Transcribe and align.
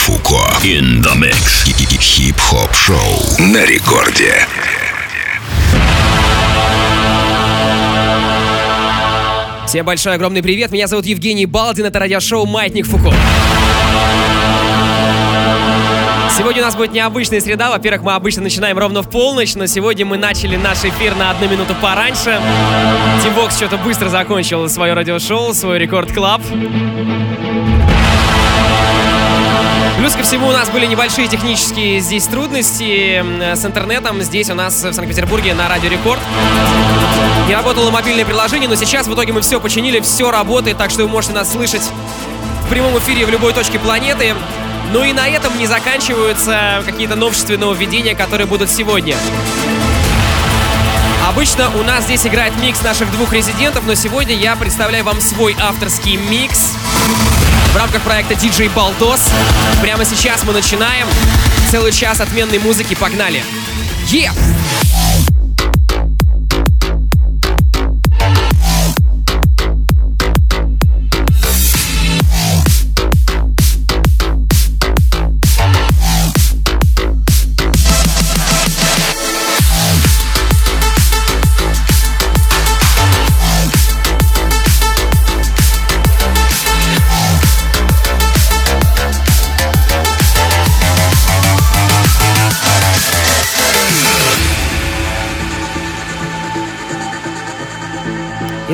Фуко. 0.00 0.40
In 0.64 1.02
the 1.02 1.14
mix. 1.14 1.66
Хип-хоп 2.00 2.74
шоу 2.74 2.96
на 3.38 3.66
рекорде. 3.66 4.46
Всем 9.66 9.84
большой 9.84 10.14
огромный 10.14 10.42
привет, 10.42 10.72
меня 10.72 10.86
зовут 10.86 11.04
Евгений 11.04 11.44
Балдин, 11.44 11.84
это 11.84 11.98
радиошоу 11.98 12.46
«Маятник 12.46 12.86
Фуко». 12.86 13.12
Сегодня 16.36 16.62
у 16.62 16.64
нас 16.64 16.74
будет 16.74 16.92
необычная 16.92 17.40
среда. 17.40 17.68
Во-первых, 17.68 18.02
мы 18.02 18.14
обычно 18.14 18.42
начинаем 18.42 18.78
ровно 18.78 19.02
в 19.02 19.10
полночь, 19.10 19.54
но 19.54 19.66
сегодня 19.66 20.06
мы 20.06 20.16
начали 20.16 20.56
наш 20.56 20.78
эфир 20.78 21.14
на 21.14 21.30
одну 21.30 21.46
минуту 21.46 21.74
пораньше. 21.74 22.40
Tim 23.22 23.38
Vox 23.38 23.54
что-то 23.56 23.76
быстро 23.76 24.08
закончил 24.08 24.66
свое 24.70 24.94
радиошоу, 24.94 25.52
свой 25.52 25.78
Record 25.78 26.12
Club. 26.12 26.40
Плюс 30.10 30.16
ко 30.16 30.22
всему 30.24 30.48
у 30.48 30.52
нас 30.52 30.68
были 30.70 30.86
небольшие 30.86 31.28
технические 31.28 32.00
здесь 32.00 32.26
трудности 32.26 33.22
с 33.54 33.64
интернетом. 33.64 34.20
Здесь 34.22 34.50
у 34.50 34.54
нас 34.54 34.82
в 34.82 34.92
Санкт-Петербурге 34.92 35.54
на 35.54 35.68
Радио 35.68 35.88
Рекорд. 35.88 36.20
Не 37.46 37.54
работало 37.54 37.92
мобильное 37.92 38.24
приложение, 38.24 38.68
но 38.68 38.74
сейчас 38.74 39.06
в 39.06 39.14
итоге 39.14 39.32
мы 39.32 39.40
все 39.40 39.60
починили, 39.60 40.00
все 40.00 40.32
работает, 40.32 40.78
так 40.78 40.90
что 40.90 41.02
вы 41.02 41.08
можете 41.08 41.34
нас 41.34 41.52
слышать 41.52 41.82
в 42.66 42.68
прямом 42.68 42.98
эфире 42.98 43.24
в 43.24 43.30
любой 43.30 43.52
точке 43.52 43.78
планеты. 43.78 44.34
Ну 44.92 45.04
и 45.04 45.12
на 45.12 45.28
этом 45.28 45.56
не 45.56 45.68
заканчиваются 45.68 46.82
какие-то 46.84 47.14
новшественные 47.14 47.60
нововведения, 47.60 48.16
которые 48.16 48.48
будут 48.48 48.68
сегодня. 48.68 49.16
Обычно 51.30 51.70
у 51.78 51.84
нас 51.84 52.06
здесь 52.06 52.26
играет 52.26 52.60
микс 52.60 52.82
наших 52.82 53.08
двух 53.12 53.32
резидентов, 53.32 53.84
но 53.86 53.94
сегодня 53.94 54.34
я 54.34 54.56
представляю 54.56 55.04
вам 55.04 55.20
свой 55.20 55.56
авторский 55.60 56.16
микс 56.16 56.72
в 57.72 57.76
рамках 57.76 58.02
проекта 58.02 58.34
DJ 58.34 58.68
Baldos. 58.74 59.20
Прямо 59.80 60.04
сейчас 60.04 60.42
мы 60.42 60.52
начинаем. 60.52 61.06
Целый 61.70 61.92
час 61.92 62.20
отменной 62.20 62.58
музыки. 62.58 62.96
Погнали! 62.96 63.44
Yeah! 64.06 64.32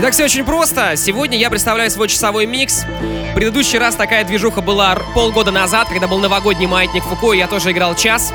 Итак, 0.06 0.14
все 0.14 0.26
очень 0.26 0.44
просто. 0.44 0.94
Сегодня 0.94 1.36
я 1.36 1.50
представляю 1.50 1.90
свой 1.90 2.06
часовой 2.06 2.46
микс. 2.46 2.84
В 2.84 3.34
предыдущий 3.34 3.76
раз 3.76 3.96
такая 3.96 4.22
движуха 4.22 4.60
была 4.60 4.94
полгода 5.14 5.50
назад, 5.50 5.88
когда 5.88 6.06
был 6.06 6.20
новогодний 6.20 6.68
маятник 6.68 7.02
Фуко, 7.02 7.32
и 7.32 7.38
я 7.38 7.48
тоже 7.48 7.72
играл 7.72 7.96
час 7.96 8.32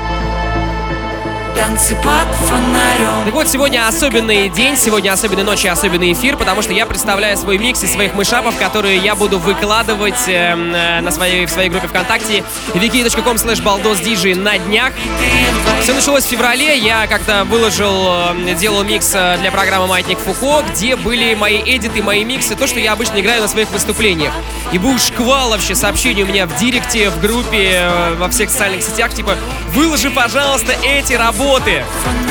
танцы 1.56 1.94
под 1.96 2.28
фонарем. 2.46 3.11
Так 3.24 3.34
вот, 3.34 3.46
сегодня 3.46 3.86
особенный 3.86 4.48
день, 4.48 4.76
сегодня 4.76 5.12
особенная 5.12 5.44
ночь 5.44 5.64
и 5.64 5.68
особенный 5.68 6.12
эфир, 6.12 6.36
потому 6.36 6.60
что 6.60 6.72
я 6.72 6.86
представляю 6.86 7.36
свой 7.36 7.56
микс 7.56 7.80
из 7.84 7.92
своих 7.92 8.14
мышапов, 8.14 8.58
которые 8.58 8.96
я 8.96 9.14
буду 9.14 9.38
выкладывать 9.38 10.26
э, 10.26 10.54
э 10.56 11.00
на 11.00 11.10
своей, 11.12 11.46
в 11.46 11.50
своей 11.50 11.70
группе 11.70 11.86
ВКонтакте 11.86 12.42
wiki.com 12.74 13.36
slash 13.36 13.62
baldosdj 13.62 14.34
на 14.34 14.58
днях. 14.58 14.92
Все 15.82 15.94
началось 15.94 16.24
в 16.24 16.28
феврале, 16.28 16.76
я 16.76 17.06
как-то 17.06 17.44
выложил, 17.44 18.08
э, 18.34 18.54
делал 18.54 18.82
микс 18.82 19.12
э, 19.14 19.38
для 19.38 19.52
программы 19.52 19.86
«Маятник 19.86 20.18
Фуко», 20.18 20.64
где 20.68 20.96
были 20.96 21.34
мои 21.34 21.62
эдиты, 21.64 22.02
мои 22.02 22.24
миксы, 22.24 22.56
то, 22.56 22.66
что 22.66 22.80
я 22.80 22.92
обычно 22.92 23.20
играю 23.20 23.40
на 23.40 23.48
своих 23.48 23.70
выступлениях. 23.70 24.32
И 24.72 24.78
был 24.78 24.98
шквал 24.98 25.50
вообще 25.50 25.76
сообщений 25.76 26.24
у 26.24 26.26
меня 26.26 26.46
в 26.46 26.56
директе, 26.56 27.10
в 27.10 27.20
группе, 27.20 27.88
во 28.16 28.28
всех 28.28 28.50
социальных 28.50 28.82
сетях, 28.82 29.14
типа, 29.14 29.36
выложи, 29.68 30.10
пожалуйста, 30.10 30.72
эти 30.82 31.12
работы. 31.12 31.84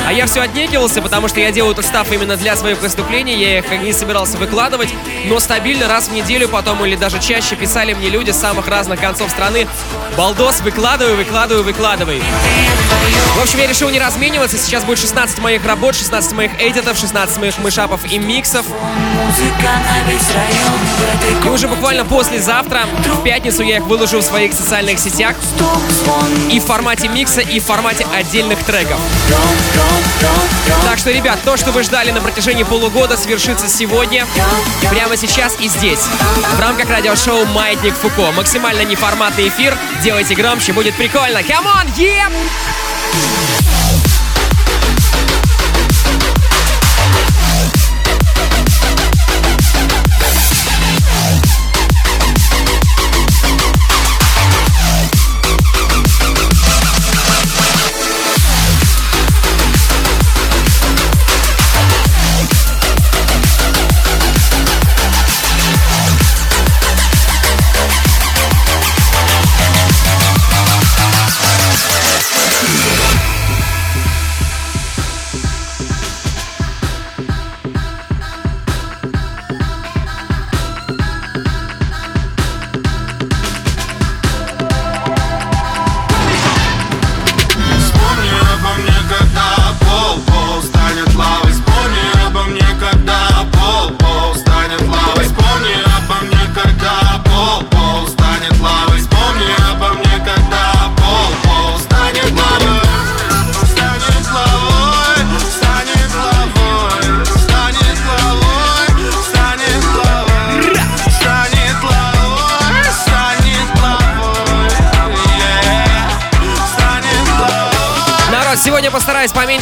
А 0.06 0.12
я 0.12 0.26
все 0.26 0.42
отнекивался, 0.82 1.02
потому 1.02 1.28
что 1.28 1.40
я 1.40 1.50
делаю 1.52 1.72
этот 1.72 1.86
став 1.86 2.10
именно 2.10 2.36
для 2.36 2.56
своих 2.56 2.80
выступлений, 2.80 3.34
я 3.36 3.58
их 3.58 3.70
не 3.82 3.92
собирался 3.92 4.36
выкладывать, 4.36 4.88
но 5.26 5.38
стабильно 5.38 5.88
раз 5.88 6.08
в 6.08 6.12
неделю 6.12 6.48
потом 6.48 6.84
или 6.84 6.96
даже 6.96 7.20
чаще 7.20 7.56
писали 7.56 7.94
мне 7.94 8.08
люди 8.08 8.30
с 8.30 8.36
самых 8.36 8.68
разных 8.68 9.00
концов 9.00 9.30
страны 9.30 9.66
«Балдос, 10.16 10.60
выкладывай, 10.60 11.14
выкладывай, 11.14 11.62
выкладывай». 11.62 12.22
В 13.36 13.42
общем, 13.42 13.58
я 13.58 13.66
решил 13.66 13.90
не 13.90 13.98
размениваться, 13.98 14.58
сейчас 14.58 14.84
будет 14.84 14.98
16 14.98 15.38
моих 15.38 15.64
работ, 15.64 15.94
16 15.94 16.32
моих 16.32 16.52
эдитов, 16.60 16.98
16 16.98 17.38
моих 17.38 17.58
мышапов 17.58 18.00
и 18.10 18.18
миксов. 18.18 18.66
И 21.44 21.48
уже 21.48 21.68
буквально 21.68 22.04
послезавтра, 22.04 22.82
в 23.06 23.22
пятницу, 23.22 23.62
я 23.62 23.78
их 23.78 23.84
выложу 23.84 24.18
в 24.18 24.22
своих 24.22 24.52
социальных 24.52 24.98
сетях 24.98 25.36
и 26.50 26.60
в 26.60 26.64
формате 26.64 27.08
микса, 27.08 27.40
и 27.40 27.58
в 27.58 27.64
формате 27.64 28.06
отдельных 28.14 28.62
треков. 28.64 28.98
Так 30.84 30.98
что, 30.98 31.10
ребят, 31.10 31.38
то, 31.44 31.56
что 31.56 31.72
вы 31.72 31.82
ждали 31.82 32.10
на 32.10 32.20
протяжении 32.20 32.64
полугода, 32.64 33.16
свершится 33.16 33.68
сегодня, 33.68 34.26
прямо 34.90 35.16
сейчас 35.16 35.56
и 35.60 35.68
здесь, 35.68 36.06
в 36.56 36.60
рамках 36.60 36.88
радиошоу 36.90 37.44
«Маятник 37.46 37.94
Фуко». 37.94 38.32
Максимально 38.32 38.82
неформатный 38.82 39.48
эфир, 39.48 39.76
делайте 40.02 40.34
громче, 40.34 40.72
будет 40.72 40.94
прикольно. 40.96 41.38
Come 41.38 41.66
on, 41.66 41.86
yeah! 41.96 43.91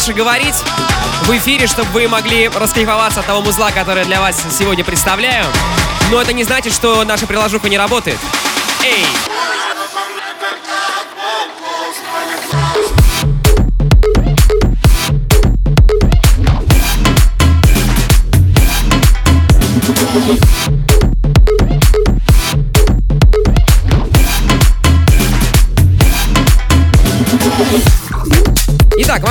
Поменьше 0.00 0.12
говорить 0.14 0.54
в 1.24 1.30
эфире, 1.36 1.66
чтобы 1.66 1.90
вы 1.90 2.08
могли 2.08 2.48
раскайфоваться 2.48 3.20
от 3.20 3.26
того 3.26 3.42
музла, 3.42 3.70
который 3.70 3.98
я 3.98 4.04
для 4.04 4.20
вас 4.20 4.42
сегодня 4.58 4.82
представляю. 4.82 5.44
Но 6.10 6.20
это 6.20 6.32
не 6.32 6.42
значит, 6.44 6.72
что 6.72 7.04
наша 7.04 7.26
приложуха 7.26 7.68
не 7.68 7.76
работает. 7.76 8.18
Эй! 8.82 9.04
Итак, 20.22 20.59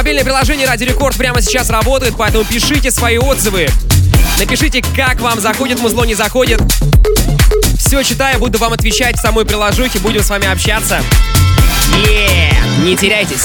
мобильное 0.09 0.25
приложение 0.25 0.67
Ради 0.67 0.85
Рекорд 0.85 1.15
прямо 1.17 1.39
сейчас 1.39 1.69
работает, 1.69 2.15
поэтому 2.17 2.43
пишите 2.43 2.89
свои 2.89 3.19
отзывы. 3.19 3.69
Напишите, 4.39 4.81
как 4.95 5.21
вам 5.21 5.39
заходит 5.39 5.79
музло, 5.81 6.03
не 6.03 6.15
заходит. 6.15 6.59
все 7.77 8.01
читаю, 8.01 8.39
буду 8.39 8.57
вам 8.57 8.73
отвечать 8.73 9.17
в 9.17 9.21
самой 9.21 9.45
приложухе, 9.45 9.99
будем 9.99 10.23
с 10.23 10.29
вами 10.31 10.51
общаться. 10.51 10.99
Yeah! 12.07 12.55
Не 12.83 12.97
теряйтесь. 12.97 13.43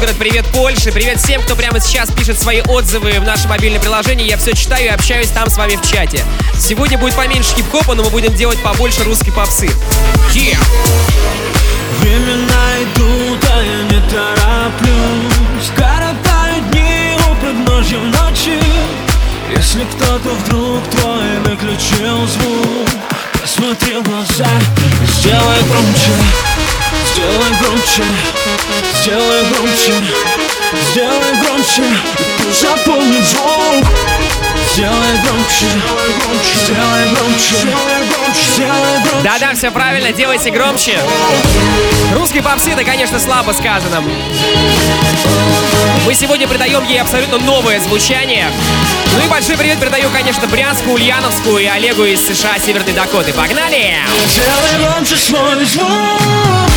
Новгород, 0.00 0.18
привет 0.18 0.46
Польша, 0.54 0.92
привет 0.92 1.18
всем, 1.18 1.42
кто 1.42 1.54
прямо 1.54 1.78
сейчас 1.78 2.10
пишет 2.10 2.40
свои 2.40 2.62
отзывы 2.62 3.20
в 3.20 3.24
наше 3.24 3.48
мобильное 3.48 3.80
приложение. 3.80 4.26
Я 4.26 4.38
все 4.38 4.54
читаю 4.54 4.86
и 4.86 4.88
общаюсь 4.88 5.28
там 5.28 5.50
с 5.50 5.58
вами 5.58 5.76
в 5.76 5.86
чате. 5.86 6.24
Сегодня 6.58 6.96
будет 6.96 7.14
поменьше 7.14 7.54
хип-хопа, 7.54 7.94
но 7.94 8.04
мы 8.04 8.08
будем 8.08 8.32
делать 8.34 8.58
побольше 8.62 9.04
русской 9.04 9.30
попсы. 9.30 9.66
Yeah! 10.32 10.56
Времена 12.00 12.82
идут, 12.82 13.44
а 13.44 13.62
я 13.62 13.82
не 13.82 14.00
тороплюсь 14.08 15.70
Коротаю 15.76 16.62
дни 16.72 17.18
у 17.18 17.34
подножья 17.34 17.98
ночи 17.98 18.58
Если 19.54 19.84
кто-то 19.84 20.30
вдруг 20.30 20.82
твой 20.92 21.40
выключил 21.44 22.26
звук 22.26 22.88
Посмотри 23.38 23.96
в 23.96 24.02
глаза 24.04 24.48
и 24.78 25.06
сделай 25.12 25.62
громче 25.68 26.49
Сделай 27.20 27.52
громче, 27.60 28.02
сделай 29.02 29.44
громче, 29.50 29.92
сделай 30.90 31.36
громче 31.42 31.82
И 31.82 32.42
пусть 32.42 32.60
запомнит 32.62 33.24
звук 33.26 33.84
Сделай 34.72 35.18
громче, 35.24 35.66
сделай 36.64 37.08
громче, 37.14 37.56
сделай 38.54 38.98
громче. 39.02 39.22
Да-да, 39.22 39.54
все 39.54 39.70
правильно, 39.70 40.12
делайте 40.12 40.50
громче. 40.50 40.98
Русский 42.14 42.40
попсы, 42.40 42.70
это, 42.70 42.84
конечно, 42.84 43.18
слабо 43.18 43.52
сказано. 43.52 44.02
Мы 46.06 46.14
сегодня 46.14 46.48
придаем 46.48 46.84
ей 46.84 47.00
абсолютно 47.00 47.36
новое 47.38 47.80
звучание. 47.80 48.46
Ну 49.12 49.26
и 49.26 49.28
большой 49.28 49.58
привет 49.58 49.78
передаю, 49.78 50.08
конечно, 50.08 50.46
Брянску, 50.46 50.92
Ульяновску 50.92 51.58
и 51.58 51.66
Олегу 51.66 52.04
из 52.04 52.20
США, 52.26 52.58
Северной 52.64 52.94
Дакоты. 52.94 53.34
Погнали! 53.34 53.96
Сделай 54.26 54.88
громче 54.88 55.16
свой 55.16 55.64
звук. 55.66 56.70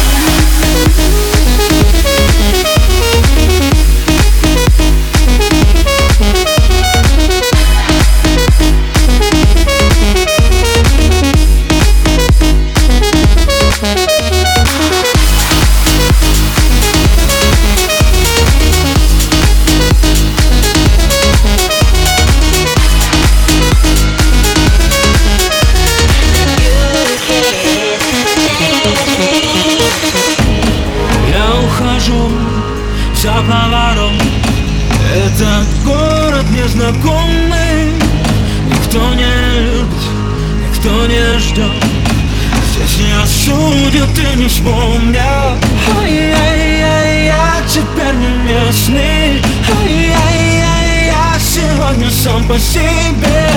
По 52.54 52.60
себе. 52.60 53.50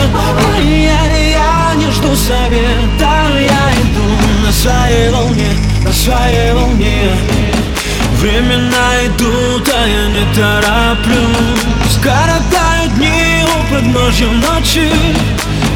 Ай-яй, 0.54 1.30
я 1.32 1.74
не 1.74 1.90
жду 1.92 2.16
совета 2.16 3.28
Я 3.38 3.64
иду 3.82 4.08
на 4.42 4.52
своей 4.52 5.10
волне, 5.10 5.50
на 5.82 5.92
своей 5.92 6.52
волне. 6.52 7.10
Времена 8.20 9.04
идут, 9.04 9.68
а 9.68 9.86
я 9.86 10.08
не 10.08 10.24
тороплюсь 10.34 11.98
Коротаю 12.02 12.88
дни 12.96 13.44
у 13.44 13.74
подножья 13.74 14.28
ночи. 14.28 14.90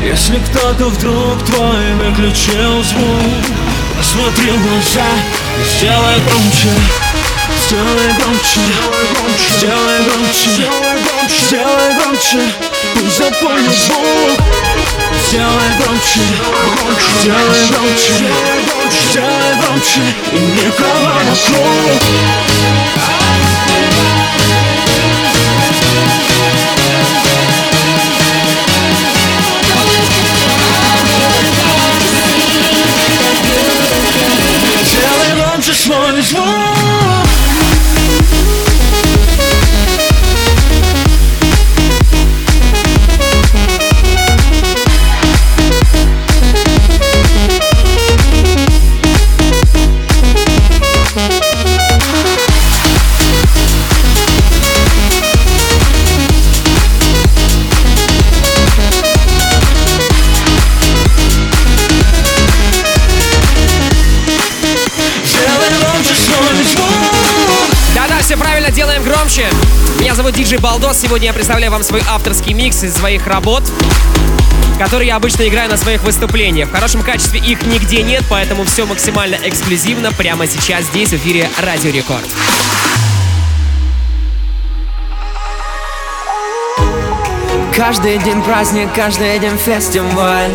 Если 0.03 0.39
кто-то 0.39 0.89
вдруг 0.89 1.45
твой 1.45 1.93
выключил 1.97 2.83
звук 2.83 3.45
Посмотри 3.99 4.51
в 4.51 4.63
глаза 4.63 5.11
и 5.59 5.79
сделай 5.79 6.19
громче 6.27 7.20
Сделай 7.71 8.13
громче, 8.19 8.61
сделай 9.57 10.03
громче, 10.03 10.69
сделай 11.47 11.95
громче 11.95 12.53
Пусть 12.95 13.17
запомнит 13.17 13.71
звук 13.71 14.41
Сделай 15.29 15.71
громче, 15.79 16.21
сделай 17.21 17.67
громче, 17.69 18.27
сделай 18.91 19.55
громче 19.61 20.03
И 20.33 20.35
никого 20.35 21.13
вокруг 21.15 22.03
Сделай 34.83 35.31
громче 35.37 35.73
свой 35.73 36.21
звук 36.23 36.41
Сделай 36.43 36.80
зовут 70.31 70.37
Диджей 70.37 70.59
Балдос. 70.59 70.99
Сегодня 70.99 71.29
я 71.29 71.33
представляю 71.33 71.73
вам 71.73 71.83
свой 71.83 72.03
авторский 72.09 72.53
микс 72.53 72.85
из 72.85 72.95
своих 72.95 73.27
работ, 73.27 73.65
которые 74.79 75.09
я 75.09 75.17
обычно 75.17 75.49
играю 75.49 75.69
на 75.69 75.77
своих 75.77 76.05
выступлениях. 76.05 76.69
В 76.69 76.73
хорошем 76.73 77.03
качестве 77.03 77.41
их 77.41 77.63
нигде 77.67 78.03
нет, 78.03 78.23
поэтому 78.29 78.65
все 78.65 78.87
максимально 78.87 79.37
эксклюзивно 79.43 80.13
прямо 80.13 80.47
сейчас 80.47 80.85
здесь 80.85 81.09
в 81.09 81.15
эфире 81.15 81.49
Радио 81.61 81.91
Рекорд. 81.91 82.25
Каждый 87.75 88.19
день 88.19 88.43
праздник, 88.43 88.89
каждый 88.95 89.39
день 89.39 89.57
фестиваль 89.57 90.53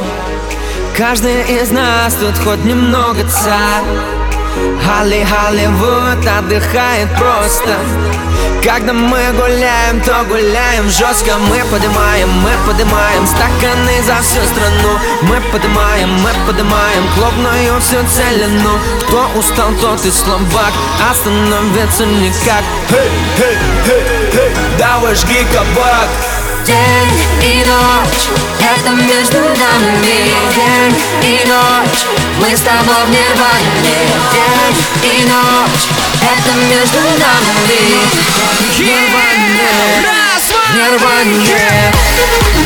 Каждый 0.96 1.42
из 1.62 1.72
нас 1.72 2.14
тут 2.14 2.38
хоть 2.38 2.64
немного 2.64 3.28
царь 3.28 4.15
Холли 4.56 5.26
Холливуд 5.26 6.26
отдыхает 6.26 7.10
просто. 7.18 7.76
Когда 8.64 8.94
мы 8.94 9.20
гуляем, 9.34 10.02
то 10.02 10.24
гуляем 10.28 10.90
жестко. 10.90 11.38
Мы 11.38 11.60
поднимаем, 11.70 12.30
мы 12.42 12.52
поднимаем 12.66 13.28
стаканы 13.28 14.02
за 14.04 14.16
всю 14.24 14.42
страну. 14.42 15.00
Мы 15.24 15.40
поднимаем, 15.52 16.10
мы 16.22 16.32
поднимаем 16.48 17.04
клубную 17.16 17.80
всю 17.80 17.98
целину 18.08 18.80
Кто 19.02 19.28
устал, 19.38 19.72
тот 19.82 20.04
и 20.06 20.10
слабак, 20.12 20.74
остановиться 21.12 22.06
никак. 22.06 22.64
Хей, 22.90 23.12
хей, 23.38 23.58
хей, 23.86 24.04
хей, 24.32 24.52
давай 24.80 25.14
жги 25.16 25.46
кабак 25.54 26.35
День 26.66 27.14
и 27.44 27.64
ночь, 27.64 28.30
это 28.60 28.90
между 28.90 29.38
нами 29.38 30.34
День 30.56 30.96
и 31.22 31.48
ночь, 31.48 32.06
мы 32.40 32.58
с 32.58 32.62
тобой 32.62 33.06
в 33.06 33.10
нирване 33.12 34.10
День 34.32 34.76
и 35.04 35.26
ночь, 35.26 35.86
это 36.22 36.52
между 36.68 37.02
нами 37.20 37.82
Нирване, 38.80 39.70
нирване. 40.74 41.46
День 41.46 42.56
и 42.62 42.66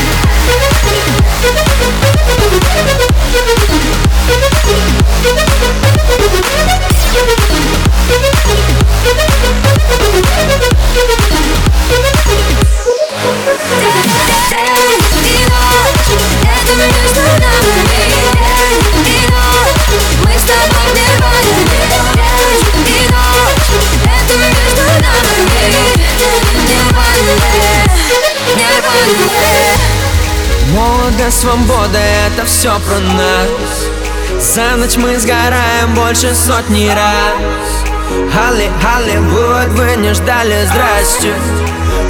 Молодость, 30.72 31.40
свобода, 31.40 31.98
это 31.98 32.46
все 32.46 32.70
про 32.80 32.98
нас. 32.98 34.44
За 34.54 34.76
ночь 34.76 34.96
мы 34.96 35.18
сгораем 35.18 35.94
больше 35.94 36.34
сотни 36.34 36.88
раз. 36.88 37.84
Холли, 38.32 38.70
Холливуд, 38.82 39.68
вы 39.76 39.96
не 39.96 40.14
ждали, 40.14 40.66
здрасте 40.66 41.34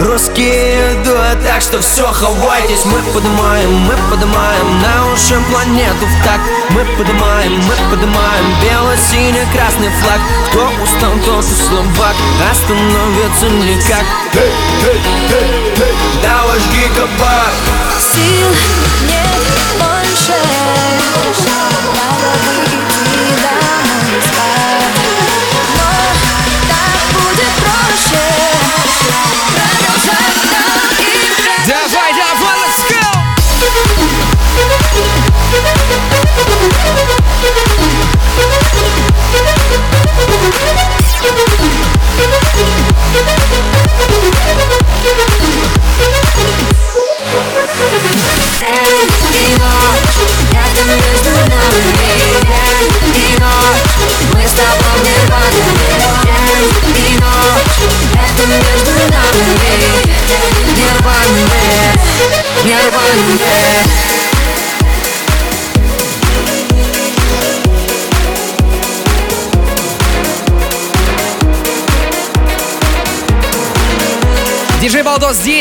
Русские 0.00 0.94
идут, 0.94 1.44
так 1.44 1.60
что 1.60 1.78
все, 1.82 2.10
хавайтесь 2.10 2.86
Мы 2.86 3.02
поднимаем, 3.12 3.70
мы 3.80 3.94
поднимаем 4.10 4.80
на 4.80 5.12
уши 5.12 5.38
планету 5.50 6.06
в 6.06 6.24
такт. 6.24 6.40
Мы 6.70 6.86
поднимаем, 6.96 7.52
мы 7.52 7.74
поднимаем 7.90 8.46
бело-синий-красный 8.62 9.90
флаг. 10.00 10.20
Кто 10.48 10.70
устал, 10.82 11.12
тот 11.26 11.44
и 11.44 11.54
слабак, 11.54 12.16
остановиться 12.50 13.50
никак. 13.50 14.04
Давай 16.22 16.58
жги 16.60 16.88
кабак 16.96 17.52
Сил 17.98 18.48
нет 19.06 19.50
больше 19.78 20.34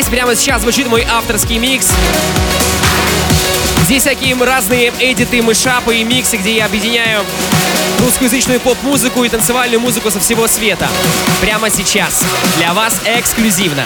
здесь, 0.02 0.12
прямо 0.12 0.34
сейчас 0.34 0.62
звучит 0.62 0.88
мой 0.88 1.06
авторский 1.10 1.58
микс. 1.58 1.90
Здесь 3.84 4.04
всякие 4.04 4.34
разные 4.42 4.94
эдиты, 4.98 5.42
мышапы 5.42 5.98
и 5.98 6.06
миксы, 6.06 6.38
где 6.38 6.56
я 6.56 6.68
объединяю 6.68 7.26
русскоязычную 8.00 8.62
поп-музыку 8.62 9.26
и 9.26 9.30
танцевальную 9.30 9.82
музыку 9.82 10.10
со 10.10 10.22
всего 10.22 10.48
света. 10.48 10.88
Прямо 11.42 11.70
сейчас. 11.70 12.24
Для 12.56 12.74
вас 12.74 12.94
эксклюзивно. 13.04 13.84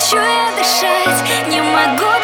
хочу 0.00 0.16
я 0.16 0.50
дышать, 0.56 1.48
не 1.48 1.60
могу 1.60 2.19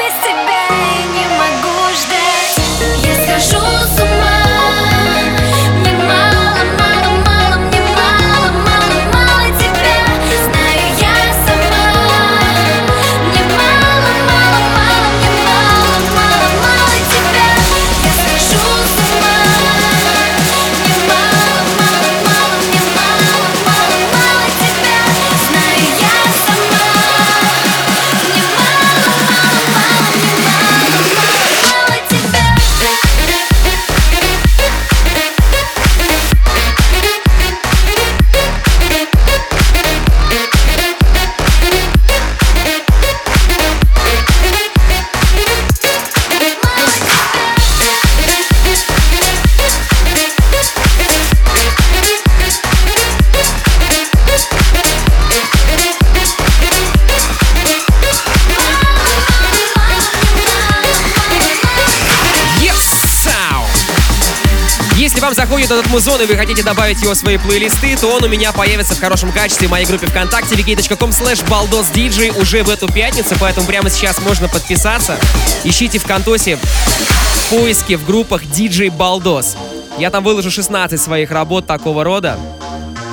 заходит 65.67 65.71
этот 65.71 65.93
музон 65.93 66.21
и 66.21 66.27
вы 66.27 66.37
хотите 66.37 66.63
добавить 66.63 67.01
его 67.03 67.13
в 67.13 67.17
свои 67.17 67.39
плейлисты, 67.39 67.97
то 67.97 68.09
он 68.09 68.25
у 68.25 68.29
меня 68.29 68.53
появится 68.53 68.95
в 68.95 69.01
хорошем 69.01 69.33
качестве 69.33 69.69
в 69.69 69.71
моей 69.71 69.87
группе 69.87 70.07
ВКонтакте 70.07 70.55
vk.com 70.55 71.11
slash 71.11 71.45
baldosdj 71.49 72.41
уже 72.41 72.63
в 72.63 72.71
эту 72.71 72.93
пятницу, 72.93 73.35
поэтому 73.41 73.67
прямо 73.67 73.91
сейчас 73.91 74.21
можно 74.21 74.49
подписаться. 74.49 75.19
Ищите 75.65 75.99
ВКонтосе 75.99 76.57
в 76.57 77.51
поиске 77.51 77.97
в 77.97 78.07
группах 78.07 78.43
DJ 78.43 78.91
Балдос. 78.91 79.57
Я 79.99 80.11
там 80.11 80.25
выложу 80.25 80.51
16 80.51 81.01
своих 81.01 81.31
работ 81.31 81.67
такого 81.67 82.05
рода. 82.05 82.39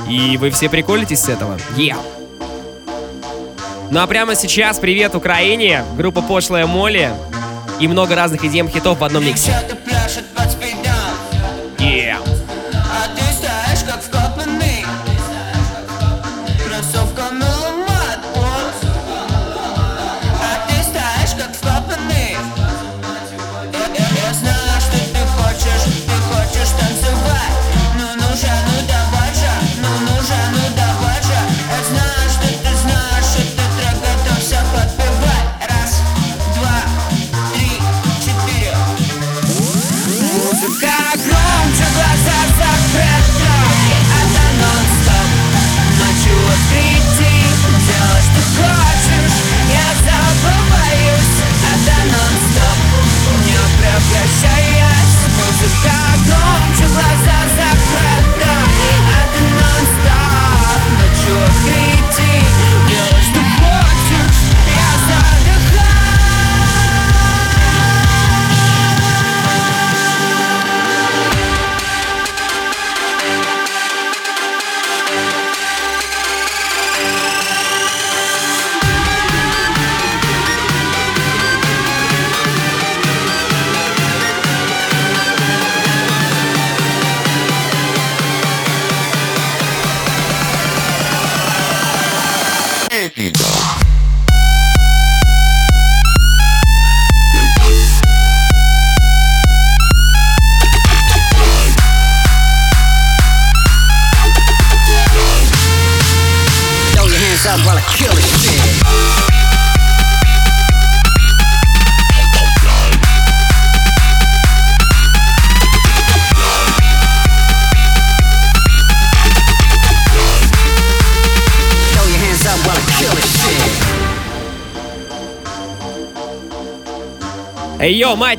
И 0.10 0.38
вы 0.38 0.52
все 0.52 0.70
приколитесь 0.70 1.22
с 1.22 1.30
этого? 1.30 1.58
Yeah. 1.76 1.98
Ну 3.90 4.00
а 4.00 4.08
прямо 4.08 4.36
сейчас 4.36 4.80
привет 4.80 5.16
Украине, 5.16 5.84
группа 5.98 6.22
Пошлая 6.22 6.68
Молли 6.68 7.12
и 7.80 7.88
много 7.88 8.16
разных 8.16 8.44
идей 8.44 8.68
хитов 8.68 9.00
в 9.00 9.04
одном 9.04 9.26
миксе. 9.26 9.54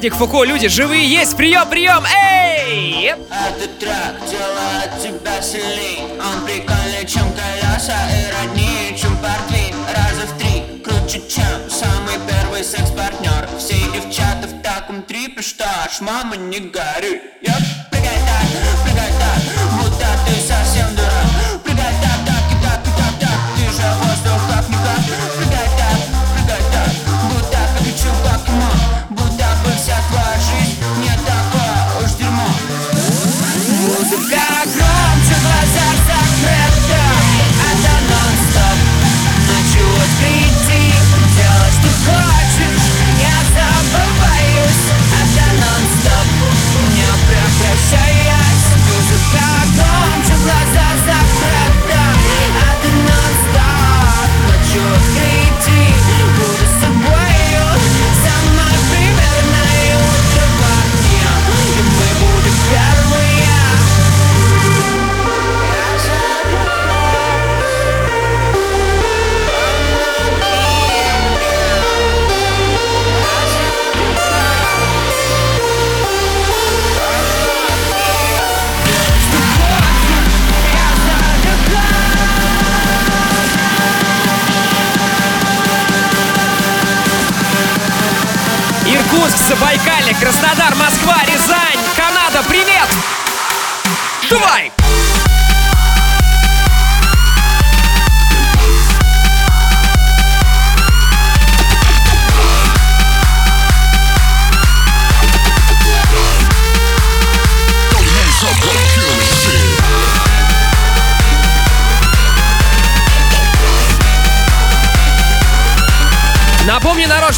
Маятник 0.04 0.14
Фуко, 0.14 0.44
люди 0.44 0.68
живые 0.68 1.06
есть, 1.06 1.36
прием, 1.36 1.68
прием, 1.68 2.04
эй! 2.04 3.06
Этот 3.06 3.78
трек 3.78 4.14
делает 4.30 5.02
тебя 5.02 5.40
сильней. 5.40 6.00
Он 6.20 6.44
прикольнее, 6.44 7.06
чем 7.06 7.24
колеса 7.32 7.96
и 8.10 8.30
роднее, 8.32 8.96
чем 8.96 9.16
портвейн 9.18 9.74
Раза 9.94 10.26
в 10.26 10.38
три 10.38 10.82
круче, 10.82 11.22
чем 11.28 11.70
самый 11.70 12.16
первый 12.28 12.64
секс-партнер 12.64 13.48
Все 13.58 13.76
девчата 13.92 14.48
в 14.48 14.62
таком 14.62 15.02
трипе, 15.02 15.42
что 15.42 15.64
аж 15.84 16.00
мама 16.00 16.36
не 16.36 16.60
горюй 16.60 17.20
прыгай 17.44 17.73
Краснодар, 90.64 90.74
Москва, 90.76 91.13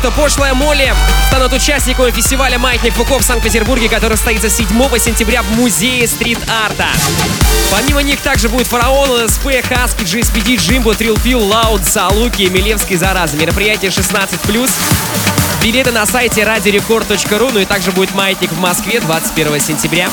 что 0.07 0.23
пошлая 0.23 0.55
Молли 0.55 0.95
станут 1.27 1.53
участниками 1.53 2.13
фестиваля 2.13 2.61
«Маятник 2.61 2.95
Фуко» 2.95 3.19
в 3.19 3.25
Санкт-Петербурге, 3.25 3.89
который 3.89 4.17
состоится 4.17 4.49
7 4.49 4.69
сентября 4.99 5.43
в 5.43 5.51
Музее 5.57 6.07
стрит-арта. 6.07 6.87
Помимо 7.73 8.03
них 8.03 8.21
также 8.21 8.49
будет 8.49 8.69
Фараон, 8.69 9.25
ЛСП, 9.25 9.49
Хаски, 9.67 10.03
GSPD, 10.03 10.59
Джимбо, 10.59 10.95
Трилпил, 10.95 11.43
Лауд, 11.43 11.85
Салуки, 11.85 12.43
Милевский, 12.43 12.95
Зараза. 12.95 13.37
Мероприятие 13.37 13.91
16+. 13.91 14.71
Билеты 15.65 15.91
на 15.91 16.07
сайте 16.07 16.45
радиорекорд.ру, 16.45 17.51
ну 17.53 17.59
и 17.59 17.65
также 17.65 17.91
будет 17.91 18.15
«Маятник» 18.15 18.53
в 18.53 18.61
Москве 18.61 19.01
21 19.01 19.61
сентября. 19.61 20.09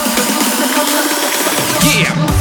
Yeah. 1.83 2.32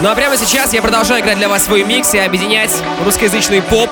Ну 0.00 0.08
а 0.08 0.14
прямо 0.14 0.36
сейчас 0.36 0.72
я 0.72 0.80
продолжаю 0.80 1.22
играть 1.22 1.38
для 1.38 1.48
вас 1.48 1.64
свой 1.64 1.82
микс 1.82 2.14
и 2.14 2.18
объединять 2.18 2.70
русскоязычный 3.04 3.62
поп 3.62 3.90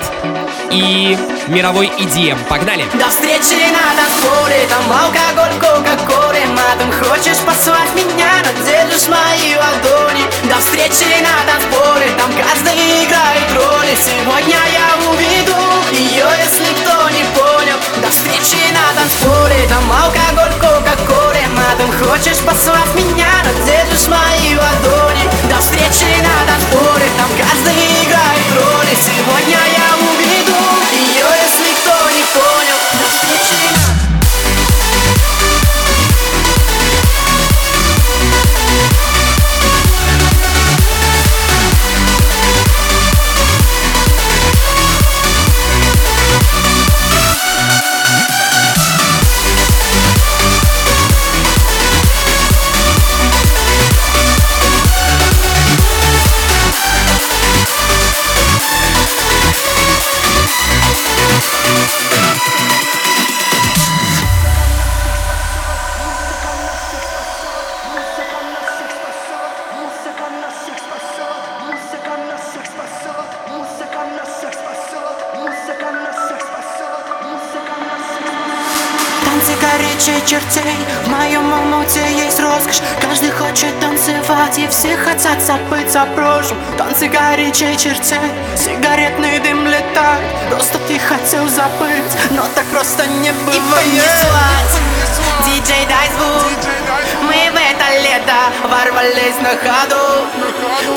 и 0.71 1.17
мировой 1.49 1.87
EDM. 1.87 2.37
Погнали! 2.47 2.85
До 2.93 3.09
встречи 3.09 3.59
на 3.67 3.91
танцполе, 3.91 4.67
там 4.69 4.89
алкоголь, 4.89 5.59
кока-коле 5.59 6.45
Матом 6.47 6.93
хочешь 6.93 7.39
послать 7.39 7.91
меня, 7.93 8.31
но 8.39 8.65
держишь 8.65 9.09
мои 9.09 9.51
ладони 9.59 10.23
До 10.47 10.55
встречи 10.63 11.11
на 11.19 11.43
танцполе, 11.43 12.07
там 12.17 12.31
каждый 12.39 13.03
играет 13.03 13.47
роли 13.53 13.93
Сегодня 13.99 14.59
я 14.71 15.09
уведу 15.11 15.59
ее, 15.91 16.25
если 16.41 16.71
кто 16.83 17.09
не 17.09 17.23
понял 17.35 17.77
До 18.01 18.09
встречи 18.09 18.63
на 18.71 18.95
танцполе, 18.95 19.67
там 19.67 19.83
алкоголь, 19.91 20.53
кока-коле 20.61 21.26
Матом 21.67 21.91
хочешь 21.91 22.37
послать 22.45 22.95
меня, 22.95 23.27
но 23.43 23.65
держишь 23.65 24.07
мои 24.07 24.55
ладони. 24.55 25.29
До 25.49 25.59
встречи 25.59 26.07
на 26.21 26.47
танцполе, 26.47 27.07
там 27.17 27.29
каждый 27.37 27.75
играет 28.03 28.47
роли. 28.55 28.95
Сегодня 28.95 29.59
я 29.75 29.89
уведу 29.99 30.63
ее, 30.93 31.27
если 31.43 31.73
кто 31.73 32.09
не 32.09 32.23
понял. 32.23 32.79
До 32.93 33.09
встречи 33.09 33.76
И 84.67 84.69
все 84.69 84.97
хотят 84.97 85.41
забыть 85.41 85.95
о 85.95 86.05
прошлом 86.07 86.57
Танцы 86.77 87.07
горячей 87.07 87.77
чертей 87.77 88.19
Сигаретный 88.57 89.39
дым 89.39 89.65
летает 89.65 90.21
Просто 90.49 90.77
ты 90.79 90.99
хотел 90.99 91.47
забыть 91.47 92.11
Но 92.31 92.43
так 92.53 92.65
просто 92.65 93.07
не 93.07 93.31
бывает 93.31 94.03
Диджей 95.45 95.85
дай 95.87 96.09
звук 96.17 96.71
Мы 97.21 97.49
в 97.51 97.55
это 97.55 97.77
лето 98.01 98.37
ворвались 98.63 99.39
на 99.41 99.49
ходу. 99.49 100.27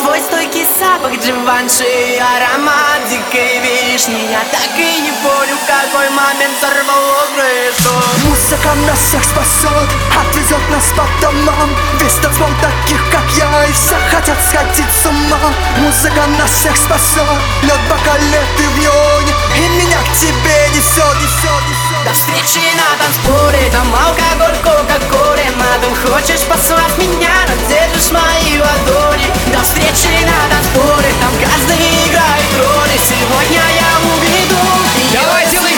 Твой 0.01 0.21
стойкий 0.21 0.67
запах 0.79 1.13
Дживанши 1.23 2.19
Аромат 2.19 3.01
дикой 3.09 3.61
вишни. 3.61 4.31
Я 4.31 4.41
так 4.51 4.71
и 4.77 5.01
не 5.01 5.13
понял, 5.23 5.57
в 5.57 5.67
какой 5.67 6.09
момент 6.11 6.55
сорвало 6.61 7.27
крышу. 7.35 7.95
Музыка 8.25 8.75
нас 8.87 8.99
всех 8.99 9.25
спасет, 9.25 9.89
отвезет 10.21 10.71
нас 10.71 10.93
по 10.97 11.05
домам 11.21 11.71
Весь 12.01 12.15
танцпол 12.15 12.49
таких, 12.61 13.01
как 13.11 13.25
я, 13.37 13.60
и 13.65 13.73
все 13.73 13.97
хотят 14.11 14.39
сходить 14.49 14.91
с 15.03 15.07
ума 15.07 15.39
Музыка 15.79 16.27
нас 16.39 16.51
всех 16.51 16.77
спасет, 16.77 17.25
лед 17.63 17.77
в 17.77 17.89
бокале, 17.91 18.43
ты 18.57 18.65
в 18.69 18.79
неоне. 18.79 19.33
И 19.57 19.69
меня 19.81 19.99
к 19.99 20.13
тебе 20.19 20.59
несет, 20.71 21.15
несет, 21.21 21.63
несет. 21.69 22.05
До 22.05 22.13
встречи 22.13 22.63
на 22.77 22.89
танцполе, 22.99 23.71
там 23.73 23.89
алкоголь, 23.95 24.57
кока-коле. 24.63 25.45
Матом 25.57 25.95
хочешь 26.05 26.45
послать 26.49 26.97
меня, 26.99 27.35
но 27.49 27.55
держишь 27.69 28.13
мои 28.13 28.59
ладони 28.59 29.27
До 29.53 29.61
встречи 29.63 30.13
на 30.25 30.39
танцполе, 30.51 31.11
там 31.21 31.33
каждый 31.41 31.81
играет 32.07 32.51
роли. 32.59 32.97
Сегодня 32.99 33.63
я 33.77 33.91
уведу. 34.05 34.61
Ее, 35.13 35.70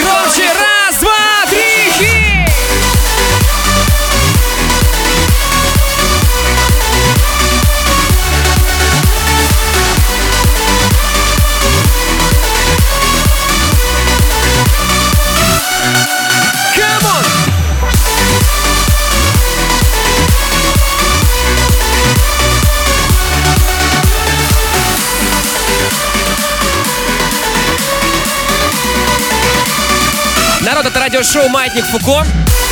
это 30.92 31.00
радиошоу 31.00 31.48
«Маятник 31.48 31.86
Фуко». 31.86 32.26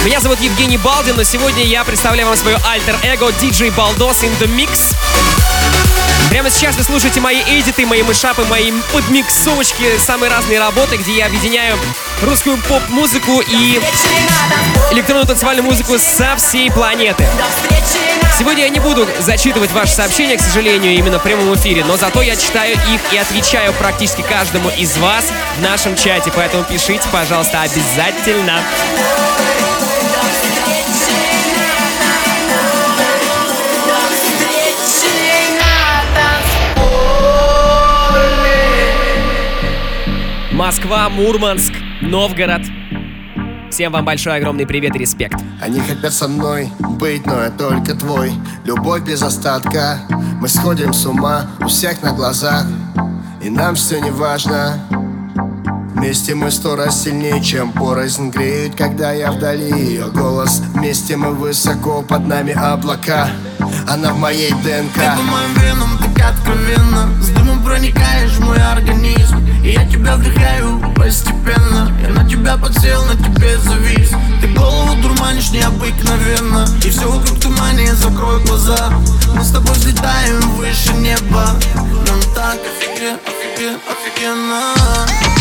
Меня 0.04 0.20
зовут 0.20 0.40
Евгений 0.40 0.76
Балдин, 0.76 1.16
но 1.16 1.22
сегодня 1.22 1.64
я 1.64 1.84
представляю 1.84 2.28
вам 2.28 2.36
свое 2.36 2.58
альтер-эго 2.66 3.28
DJ 3.28 3.74
Балдос 3.74 4.24
in 4.24 4.38
the 4.38 4.46
Mix. 4.46 4.94
Прямо 6.28 6.50
сейчас 6.50 6.76
вы 6.76 6.82
слушаете 6.82 7.20
мои 7.20 7.40
эдиты, 7.46 7.86
мои 7.86 8.02
мышапы, 8.02 8.44
мои 8.44 8.72
подмиксовочки, 8.92 9.96
самые 9.98 10.30
разные 10.30 10.58
работы, 10.58 10.96
где 10.96 11.16
я 11.16 11.26
объединяю 11.26 11.78
русскую 12.20 12.58
поп-музыку 12.58 13.40
и 13.40 13.80
электронную 14.90 15.26
танцевальную 15.26 15.64
музыку 15.64 15.96
со 15.98 16.36
всей 16.36 16.70
планеты. 16.70 17.26
Сегодня 18.40 18.62
я 18.62 18.68
не 18.70 18.80
буду 18.80 19.06
зачитывать 19.18 19.70
ваши 19.72 19.92
сообщения, 19.92 20.38
к 20.38 20.40
сожалению, 20.40 20.94
именно 20.94 21.18
в 21.18 21.22
прямом 21.22 21.54
эфире, 21.56 21.84
но 21.84 21.98
зато 21.98 22.22
я 22.22 22.36
читаю 22.36 22.72
их 22.72 23.12
и 23.12 23.18
отвечаю 23.18 23.74
практически 23.74 24.22
каждому 24.22 24.70
из 24.78 24.96
вас 24.96 25.30
в 25.58 25.62
нашем 25.62 25.94
чате, 25.94 26.32
поэтому 26.34 26.64
пишите, 26.64 27.06
пожалуйста, 27.12 27.60
обязательно. 27.60 28.62
Москва, 40.50 41.10
Мурманск, 41.10 41.74
Новгород. 42.00 42.62
Всем 43.80 43.92
вам 43.92 44.04
большой 44.04 44.36
огромный 44.36 44.66
привет 44.66 44.94
и 44.94 44.98
респект. 44.98 45.40
Они 45.58 45.80
хотят 45.80 46.12
со 46.12 46.28
мной 46.28 46.68
быть, 46.80 47.24
но 47.24 47.44
я 47.44 47.50
только 47.50 47.94
твой. 47.94 48.30
Любовь 48.66 49.04
без 49.04 49.22
остатка. 49.22 50.00
Мы 50.38 50.48
сходим 50.48 50.92
с 50.92 51.06
ума 51.06 51.46
у 51.60 51.66
всех 51.66 52.02
на 52.02 52.12
глазах. 52.12 52.66
И 53.40 53.48
нам 53.48 53.76
все 53.76 53.98
не 54.02 54.10
важно. 54.10 54.78
Вместе 55.94 56.34
мы 56.34 56.50
сто 56.50 56.76
раз 56.76 57.04
сильнее, 57.04 57.42
чем 57.42 57.72
порознь 57.72 58.28
греют, 58.28 58.74
когда 58.74 59.12
я 59.12 59.32
вдали 59.32 59.70
ее 59.70 60.10
голос. 60.10 60.60
Вместе 60.74 61.16
мы 61.16 61.32
высоко, 61.32 62.02
под 62.02 62.26
нами 62.26 62.52
облака. 62.52 63.30
Она 63.88 64.12
в 64.12 64.18
моей 64.18 64.50
ДНК. 64.50 64.92
Ты 64.92 65.16
по 65.16 65.22
моим 65.22 65.54
венам 65.54 65.99
так 66.20 66.30
откровенно. 66.30 67.08
С 67.20 67.28
дымом 67.28 67.62
проникаешь 67.62 68.32
в 68.32 68.40
мой 68.40 68.58
организм. 68.58 69.38
И 69.62 69.70
я 69.70 69.84
тебя 69.86 70.16
вдыхаю 70.16 70.80
постепенно. 70.94 71.94
Я 72.02 72.08
на 72.08 72.28
тебя 72.28 72.56
подсел, 72.56 73.04
на 73.06 73.16
тебе 73.16 73.58
завис. 73.58 74.10
Ты 74.40 74.48
голову 74.48 75.00
дурманишь 75.00 75.50
необыкновенно. 75.50 76.66
И 76.84 76.90
все 76.90 77.10
вокруг 77.10 77.40
тумане, 77.40 77.94
закрой 77.94 78.42
глаза. 78.44 78.90
Мы 79.34 79.42
с 79.42 79.50
тобой 79.50 79.74
взлетаем 79.74 80.40
выше 80.56 80.92
неба. 80.94 81.54
Нам 81.74 82.20
так 82.34 82.58
офиген, 82.60 83.16
офиген, 83.26 83.78
офигенно 83.88 85.39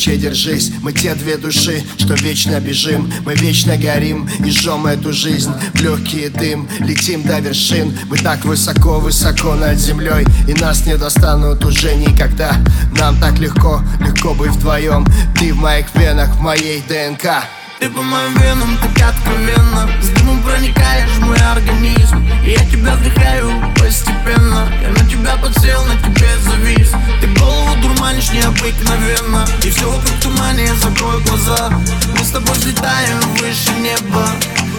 крепче 0.00 0.16
держись 0.16 0.72
Мы 0.82 0.92
те 0.92 1.14
две 1.14 1.36
души, 1.36 1.82
что 1.98 2.14
вечно 2.14 2.58
бежим. 2.60 3.12
Мы 3.24 3.34
вечно 3.34 3.76
горим 3.76 4.28
и 4.44 4.50
жжем 4.50 4.86
эту 4.86 5.12
жизнь 5.12 5.52
В 5.74 5.80
легкий 5.80 6.28
дым, 6.28 6.68
летим 6.80 7.22
до 7.22 7.38
вершин 7.40 7.96
Мы 8.08 8.18
так 8.18 8.44
высоко-высоко 8.44 9.54
над 9.54 9.78
землей 9.78 10.26
И 10.48 10.54
нас 10.54 10.86
не 10.86 10.96
достанут 10.96 11.64
уже 11.64 11.94
никогда. 11.96 12.56
Нам 12.98 13.18
так 13.20 13.38
легко, 13.38 13.82
легко 14.00 14.34
быть 14.34 14.52
вдвоем 14.52 15.06
Ты 15.38 15.52
в 15.52 15.58
моих 15.58 15.86
венах, 15.94 16.34
в 16.36 16.40
моей 16.40 16.82
ДНК 16.88 17.44
ты 17.80 17.88
по 17.88 18.02
моим 18.02 18.34
венам 18.34 18.76
так 18.76 19.08
откровенно. 19.08 19.90
С 20.02 20.08
дымом 20.10 20.42
проникаешь 20.42 21.10
в 21.12 21.20
мой 21.20 21.38
организм. 21.38 22.22
И 22.44 22.50
я 22.50 22.64
тебя 22.66 22.94
вдыхаю 22.94 23.50
постепенно. 23.74 24.70
Я 24.82 24.90
на 24.90 25.08
тебя 25.08 25.36
подсел, 25.36 25.82
на 25.86 25.96
тебе 25.96 26.28
завис. 26.44 26.92
Ты 27.20 27.26
голову 27.40 27.74
дурманишь 27.80 28.30
необыкновенно. 28.32 29.46
И 29.64 29.70
все 29.70 29.90
вокруг 29.90 30.20
тумане, 30.20 30.74
закрой 30.74 31.22
глаза. 31.22 31.70
Мы 32.18 32.24
с 32.24 32.30
тобой 32.30 32.54
взлетаем 32.54 33.18
выше 33.38 33.72
неба. 33.80 34.26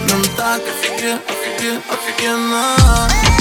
Нам 0.08 0.22
так 0.36 0.62
офиген, 0.62 1.18
офиген, 1.28 1.80
офигенно 1.90 3.31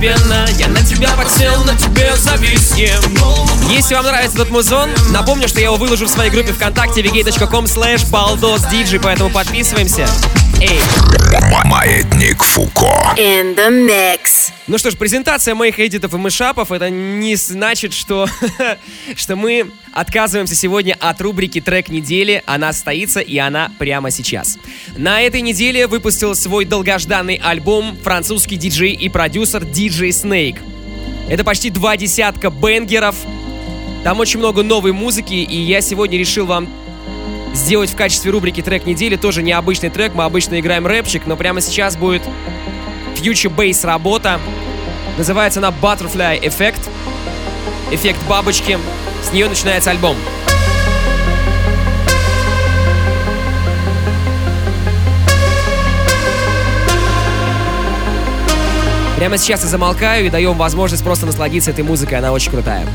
постепенно 0.00 0.46
Я 0.58 0.68
на 0.68 0.82
тебя 0.82 1.10
подсел, 1.10 1.64
на 1.64 1.76
тебе 1.76 2.14
зависем 2.16 3.00
Если 3.70 3.94
вам 3.94 4.04
нравится 4.04 4.36
этот 4.36 4.50
музон, 4.50 4.90
напомню, 5.10 5.48
что 5.48 5.60
я 5.60 5.66
его 5.66 5.76
выложу 5.76 6.06
в 6.06 6.08
своей 6.08 6.30
группе 6.30 6.52
ВКонтакте 6.52 7.02
vk.com 7.02 7.64
slash 7.66 8.08
baldosdj, 8.10 9.00
поэтому 9.02 9.30
подписываемся. 9.30 10.08
Эй! 10.60 10.80
Маятник 11.64 12.42
Фуко. 12.42 13.14
In 13.16 13.54
the 13.54 13.70
mix. 13.70 14.39
Ну 14.70 14.78
что 14.78 14.92
ж, 14.92 14.96
презентация 14.96 15.56
моих 15.56 15.80
эдитов 15.80 16.14
и 16.14 16.16
мышапов 16.16 16.70
это 16.70 16.90
не 16.90 17.34
значит, 17.34 17.92
что, 17.92 18.28
что 19.16 19.34
мы 19.34 19.72
отказываемся 19.92 20.54
сегодня 20.54 20.96
от 21.00 21.20
рубрики 21.20 21.60
«Трек 21.60 21.88
недели». 21.88 22.44
Она 22.46 22.72
состоится, 22.72 23.18
и 23.18 23.36
она 23.36 23.72
прямо 23.80 24.12
сейчас. 24.12 24.60
На 24.96 25.22
этой 25.22 25.40
неделе 25.40 25.88
выпустил 25.88 26.36
свой 26.36 26.66
долгожданный 26.66 27.40
альбом 27.42 27.96
французский 28.00 28.54
диджей 28.54 28.92
и 28.92 29.08
продюсер 29.08 29.64
DJ 29.64 30.10
Snake. 30.10 30.58
Это 31.28 31.42
почти 31.42 31.70
два 31.70 31.96
десятка 31.96 32.50
бенгеров. 32.50 33.16
Там 34.04 34.20
очень 34.20 34.38
много 34.38 34.62
новой 34.62 34.92
музыки, 34.92 35.34
и 35.34 35.56
я 35.56 35.80
сегодня 35.80 36.16
решил 36.16 36.46
вам 36.46 36.68
сделать 37.54 37.90
в 37.90 37.96
качестве 37.96 38.30
рубрики 38.30 38.62
трек 38.62 38.86
недели 38.86 39.16
тоже 39.16 39.42
необычный 39.42 39.90
трек. 39.90 40.14
Мы 40.14 40.22
обычно 40.22 40.60
играем 40.60 40.86
рэпчик, 40.86 41.26
но 41.26 41.36
прямо 41.36 41.60
сейчас 41.60 41.96
будет 41.96 42.22
Future 43.20 43.54
Bass 43.54 43.86
работа. 43.86 44.40
Называется 45.18 45.60
она 45.60 45.68
Butterfly 45.68 46.40
Effect. 46.40 46.88
Эффект 47.90 48.18
бабочки. 48.28 48.78
С 49.22 49.32
нее 49.32 49.48
начинается 49.48 49.90
альбом. 49.90 50.16
Прямо 59.16 59.36
сейчас 59.36 59.62
я 59.64 59.68
замолкаю 59.68 60.26
и 60.26 60.30
даю 60.30 60.48
вам 60.48 60.58
возможность 60.58 61.04
просто 61.04 61.26
насладиться 61.26 61.70
этой 61.72 61.84
музыкой, 61.84 62.16
она 62.16 62.32
очень 62.32 62.50
крутая. 62.50 62.86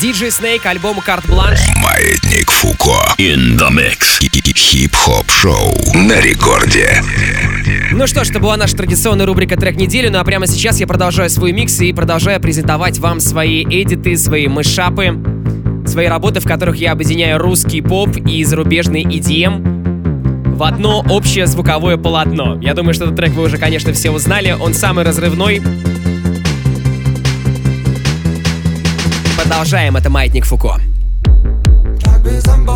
DJ 0.00 0.28
Snake, 0.28 0.64
альбом 0.64 1.00
«Карт 1.00 1.26
Бланш». 1.26 1.58
Маятник 1.82 2.52
Фуко. 2.52 3.14
In 3.18 3.58
the 3.58 3.68
mix. 3.68 4.20
Хип-хоп 4.54 5.28
шоу 5.28 5.74
на 5.92 6.20
рекорде. 6.20 7.02
Ну 7.90 8.06
что 8.06 8.22
ж, 8.22 8.30
это 8.30 8.38
была 8.38 8.56
наша 8.56 8.76
традиционная 8.76 9.26
рубрика 9.26 9.56
«Трек 9.56 9.74
недели», 9.74 10.08
ну 10.08 10.20
а 10.20 10.24
прямо 10.24 10.46
сейчас 10.46 10.78
я 10.78 10.86
продолжаю 10.86 11.28
свой 11.30 11.50
микс 11.50 11.80
и 11.80 11.92
продолжаю 11.92 12.40
презентовать 12.40 12.98
вам 12.98 13.18
свои 13.18 13.64
эдиты, 13.64 14.16
свои 14.16 14.46
мышапы, 14.46 15.18
свои 15.84 16.06
работы, 16.06 16.38
в 16.38 16.44
которых 16.44 16.76
я 16.76 16.92
объединяю 16.92 17.38
русский 17.38 17.80
поп 17.80 18.16
и 18.18 18.44
зарубежный 18.44 19.02
EDM 19.02 19.78
в 20.58 20.62
одно 20.62 21.04
общее 21.08 21.46
звуковое 21.46 21.96
полотно. 21.96 22.58
Я 22.60 22.74
думаю, 22.74 22.92
что 22.92 23.04
этот 23.04 23.16
трек 23.16 23.30
вы 23.30 23.44
уже, 23.44 23.58
конечно, 23.58 23.92
все 23.92 24.10
узнали. 24.10 24.56
Он 24.60 24.74
самый 24.74 25.04
разрывной. 25.04 25.62
Продолжаем. 29.58 29.96
Это 29.96 30.08
«Маятник 30.08 30.44
Фуко». 30.44 30.76
Так 32.04 32.22
беззаботно 32.22 32.67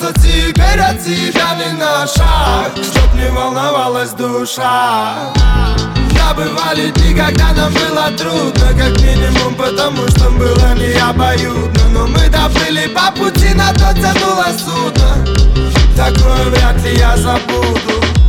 что 0.00 0.12
теперь 0.14 0.80
от 0.80 0.98
тебя 1.04 1.54
не 1.56 1.72
на 1.76 2.06
шаг 2.06 2.72
Чтоб 2.82 3.14
не 3.14 3.30
волновалась 3.30 4.12
душа. 4.12 5.32
Да, 6.14 6.34
бывали 6.34 6.90
дни, 6.90 7.14
когда 7.14 7.52
нам 7.52 7.72
было 7.72 8.10
трудно 8.16 8.68
Как 8.78 9.00
минимум 9.00 9.54
потому, 9.54 10.08
что 10.08 10.30
было 10.30 10.74
не 10.74 10.98
обоюдно 10.98 11.82
Но 11.92 12.06
мы 12.06 12.28
доплыли 12.28 12.88
по 12.88 13.10
пути, 13.12 13.52
на 13.54 13.72
то 13.74 13.92
тянуло 13.94 14.46
судно. 14.56 15.24
Такое 15.96 16.44
вряд 16.50 16.82
ли 16.82 16.96
я 16.96 17.16
забуду 17.16 18.19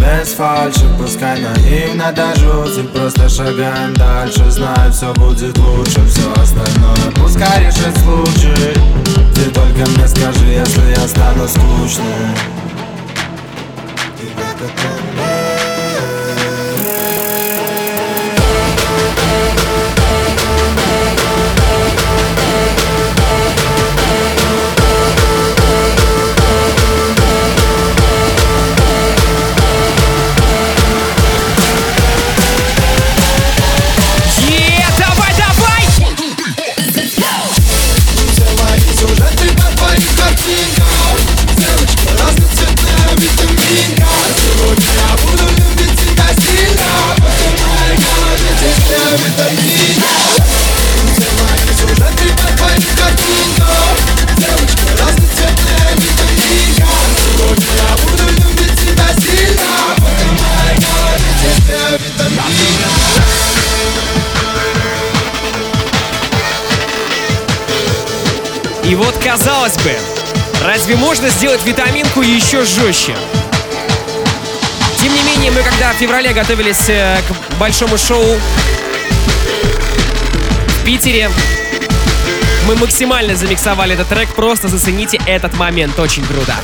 без 0.00 0.32
фальши, 0.32 0.86
пускай 0.98 1.40
наивно 1.40 2.12
до 2.12 2.34
жути 2.40 2.82
Просто 2.94 3.28
шагаем 3.28 3.94
дальше, 3.94 4.50
знаю, 4.50 4.92
все 4.92 5.12
будет 5.14 5.56
лучше 5.58 6.00
Все 6.06 6.32
остальное 6.42 7.00
пускай 7.30 7.64
решит 7.64 7.96
случай. 7.98 8.74
Ты 9.34 9.50
только 9.50 9.88
мне 9.90 10.08
скажи, 10.08 10.46
если 10.46 10.90
я 10.90 11.08
стану 11.08 11.48
скучным. 11.48 12.34
И 14.20 14.26
в 14.26 15.29
И 68.84 68.94
вот, 68.96 69.14
казалось 69.22 69.76
бы, 69.78 69.92
разве 70.64 70.96
можно 70.96 71.28
сделать 71.28 71.64
витаминку 71.64 72.22
еще 72.22 72.64
жестче? 72.64 73.16
Тем 75.00 75.14
не 75.14 75.22
менее, 75.22 75.50
мы 75.50 75.62
когда 75.62 75.92
в 75.92 75.96
феврале 75.96 76.32
готовились 76.32 76.88
э, 76.88 77.18
к 77.28 77.58
большому 77.58 77.96
шоу 77.96 78.24
в 80.80 80.84
Питере, 80.84 81.30
мы 82.66 82.74
максимально 82.76 83.36
замиксовали 83.36 83.94
этот 83.94 84.08
трек, 84.08 84.28
просто 84.30 84.68
зацените 84.68 85.18
этот 85.26 85.56
момент, 85.56 85.98
очень 85.98 86.24
круто. 86.24 86.54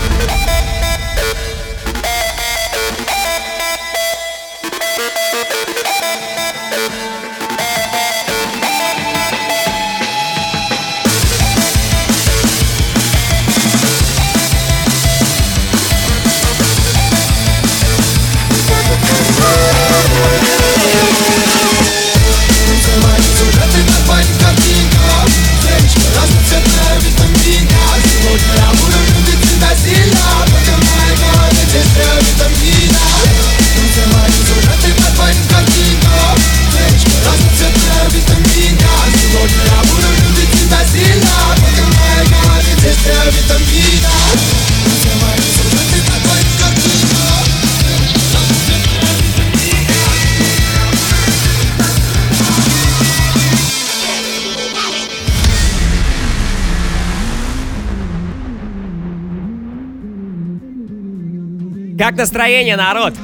Как 61.99 62.15
настроение, 62.17 62.77
народ? 62.77 63.15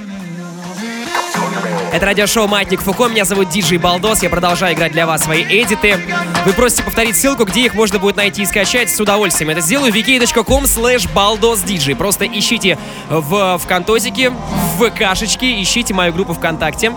Это 1.93 2.07
радиошоу 2.07 2.49
«Маятник 2.49 2.81
Фуко», 2.81 3.09
меня 3.09 3.27
зовут 3.27 3.51
Диджей 3.51 3.77
Балдос, 3.77 4.23
я 4.23 4.31
продолжаю 4.31 4.75
играть 4.75 4.93
для 4.93 5.07
вас 5.07 5.25
свои 5.25 5.43
эдиты. 5.43 5.99
Вы 6.47 6.53
просите 6.55 6.83
повторить 6.83 7.17
ссылку, 7.17 7.45
где 7.45 7.67
их 7.67 7.75
можно 7.75 7.99
будет 7.99 8.17
найти 8.17 8.43
и 8.43 8.47
скачать 8.47 8.89
с 8.89 8.99
удовольствием. 8.99 9.51
Это 9.51 9.61
сделаю 9.61 9.93
vk.com 9.93 10.65
slash 10.65 11.07
baldosdj. 11.13 11.95
Просто 11.97 12.25
ищите 12.27 12.79
в 13.11 13.59
ВКонтосике, 13.59 14.31
в 14.31 14.89
ВКшечке, 14.89 15.61
ищите 15.61 15.93
мою 15.93 16.15
группу 16.15 16.33
ВКонтакте. 16.33 16.93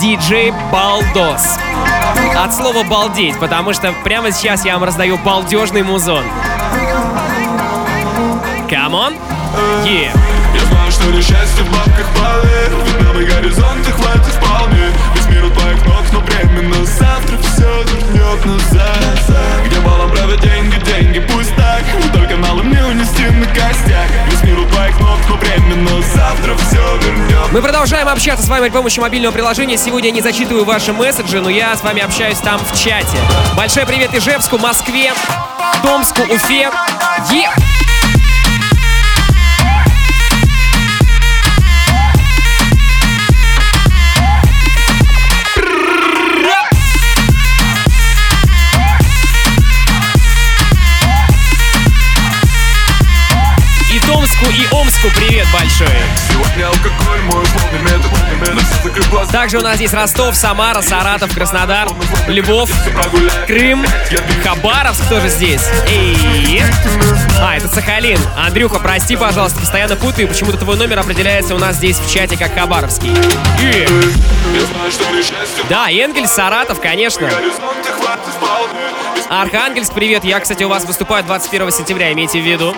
DJ 0.00 0.52
Балдос. 0.72 1.58
От 2.36 2.52
слова 2.52 2.82
«балдеть», 2.82 3.38
потому 3.38 3.72
что 3.74 3.94
прямо 4.02 4.32
сейчас 4.32 4.64
я 4.64 4.74
вам 4.74 4.84
раздаю 4.84 5.18
балдежный 5.18 5.84
музон. 5.84 6.24
Come 8.68 8.94
on. 8.94 9.29
Yeah. 9.84 10.12
Я 10.54 10.64
знаю, 10.66 10.92
что 10.92 11.10
ли 11.10 11.20
счастье 11.20 11.64
в 11.64 11.72
бабках 11.72 12.06
поверь 12.14 12.70
Ведь 12.84 13.00
новый 13.00 13.26
горизонт 13.26 13.84
хватит 13.86 14.32
вполне 14.34 14.92
Весь 15.14 15.26
мир 15.26 15.44
у 15.44 15.50
твоих 15.50 15.84
ног, 15.86 16.04
но 16.12 16.20
временно 16.20 16.84
Завтра 16.84 17.36
все 17.38 17.82
вернет 17.82 18.44
назад 18.46 19.26
Где 19.66 19.80
балом 19.80 20.10
правят 20.10 20.40
деньги, 20.40 20.76
деньги, 20.84 21.18
пусть 21.18 21.54
так 21.56 21.82
Только 22.12 22.36
мало 22.36 22.62
мне 22.62 22.84
унести 22.84 23.24
на 23.24 23.46
костях 23.46 24.06
Весь 24.30 24.42
мир 24.44 24.60
у 24.60 24.66
твоих 24.66 24.98
ног, 25.00 25.18
но 25.28 25.36
временно 25.36 26.00
Завтра 26.14 26.56
все 26.56 26.98
вернет 26.98 27.52
Мы 27.52 27.60
продолжаем 27.60 28.08
общаться 28.08 28.46
с 28.46 28.48
вами 28.48 28.68
при 28.68 28.76
помощи 28.76 29.00
мобильного 29.00 29.32
приложения. 29.32 29.76
Сегодня 29.76 30.10
я 30.10 30.14
не 30.14 30.20
зачитываю 30.20 30.64
ваши 30.64 30.92
месседжи, 30.92 31.40
но 31.40 31.50
я 31.50 31.74
с 31.76 31.82
вами 31.82 32.02
общаюсь 32.02 32.38
там 32.38 32.60
в 32.60 32.78
чате. 32.78 33.18
Большой 33.56 33.84
привет 33.84 34.14
Ижевску, 34.14 34.58
Москве, 34.58 35.12
Томску, 35.82 36.22
Уфе. 36.22 36.70
Е! 37.32 37.69
И 55.00 55.06
Омску 55.06 55.20
привет 55.20 55.46
большой. 55.52 55.86
Сегодня 56.28 56.66
алкоголь, 56.66 57.20
мой 57.22 57.44
метод 57.82 59.30
Также 59.30 59.58
у 59.58 59.62
нас 59.62 59.76
здесь 59.76 59.92
Ростов, 59.92 60.36
Самара, 60.36 60.82
Саратов, 60.82 61.34
Краснодар, 61.34 61.88
Львов, 62.28 62.70
Крым, 63.46 63.84
Хабаровск 64.44 65.08
тоже 65.08 65.28
здесь. 65.28 65.62
Эй! 65.86 66.62
А, 67.40 67.56
это 67.56 67.68
Сахалин. 67.68 68.18
Андрюха, 68.36 68.78
прости, 68.78 69.16
пожалуйста, 69.16 69.60
постоянно 69.60 69.96
путаю, 69.96 70.28
почему-то 70.28 70.58
твой 70.58 70.76
номер 70.76 70.98
определяется 70.98 71.54
у 71.54 71.58
нас 71.58 71.76
здесь 71.76 71.98
в 71.98 72.12
чате 72.12 72.36
как 72.36 72.54
Хабаровский. 72.54 73.10
В 73.10 73.62
Да, 75.68 75.90
Энгельс, 75.90 76.32
Саратов, 76.32 76.80
конечно. 76.80 77.28
Архангельск, 79.28 79.94
привет. 79.94 80.24
Я, 80.24 80.40
кстати, 80.40 80.64
у 80.64 80.68
вас 80.68 80.84
выступаю 80.84 81.24
21 81.24 81.70
сентября, 81.70 82.12
имейте 82.12 82.40
в 82.40 82.44
виду. 82.44 82.74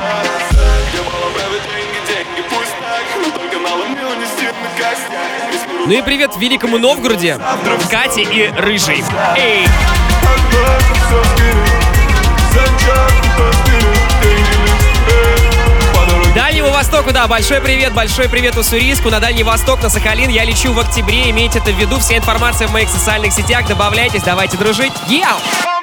Ну 5.84 5.92
и 5.92 6.00
привет 6.00 6.36
Великому 6.36 6.78
Новгороде, 6.78 7.38
Кате 7.90 8.22
и 8.22 8.50
Рыжей. 8.56 9.02
Эй! 9.36 9.66
Дальнему 16.36 16.70
Востоку, 16.70 17.12
да, 17.12 17.26
большой 17.26 17.60
привет, 17.60 17.92
большой 17.92 18.28
привет 18.28 18.56
Уссурийску, 18.56 19.10
на 19.10 19.18
Дальний 19.18 19.42
Восток, 19.42 19.82
на 19.82 19.90
Сахалин. 19.90 20.30
Я 20.30 20.44
лечу 20.44 20.72
в 20.72 20.78
октябре, 20.78 21.30
имейте 21.30 21.58
это 21.58 21.72
в 21.72 21.76
виду. 21.76 21.98
Вся 21.98 22.16
информация 22.16 22.68
в 22.68 22.72
моих 22.72 22.88
социальных 22.88 23.32
сетях, 23.32 23.66
добавляйтесь, 23.66 24.22
давайте 24.22 24.56
дружить. 24.56 24.92
Яу! 25.08 25.81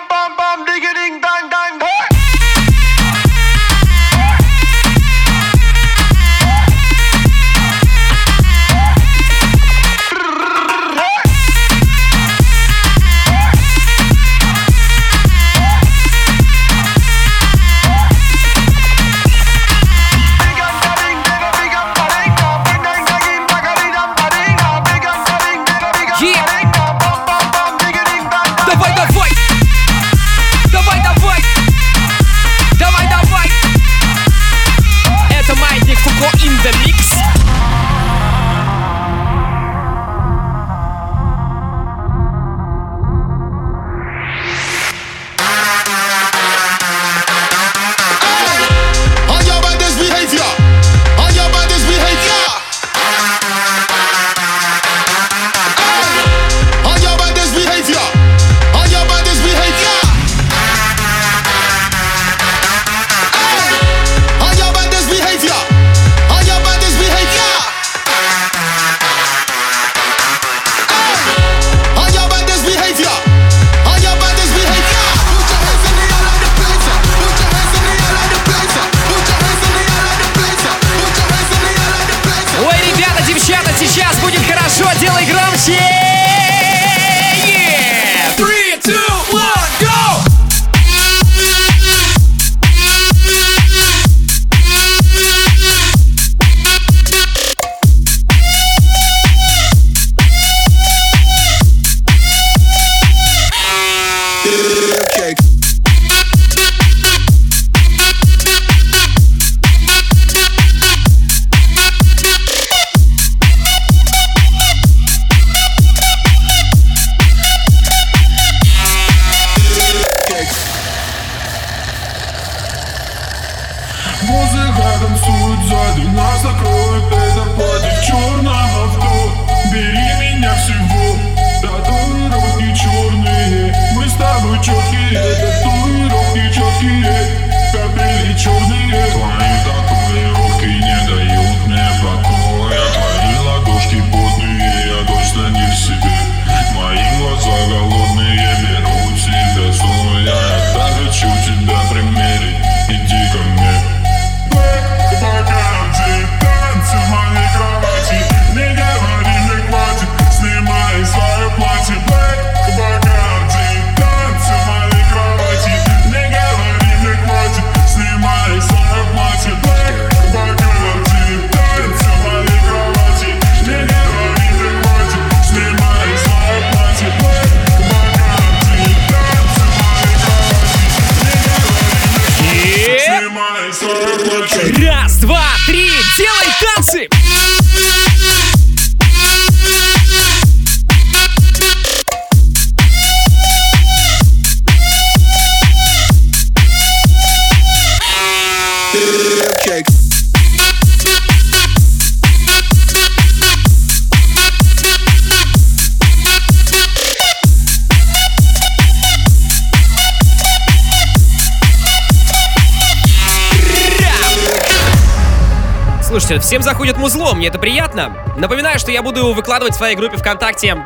Всем 216.50 216.64
заходит 216.64 216.98
музло, 216.98 217.36
мне 217.36 217.50
это 217.50 217.60
приятно. 217.60 218.12
Напоминаю, 218.36 218.80
что 218.80 218.92
я 218.92 219.04
буду 219.04 219.34
выкладывать 219.34 219.76
в 219.76 219.78
своей 219.78 219.96
группе 219.96 220.18
ВКонтакте 220.18 220.84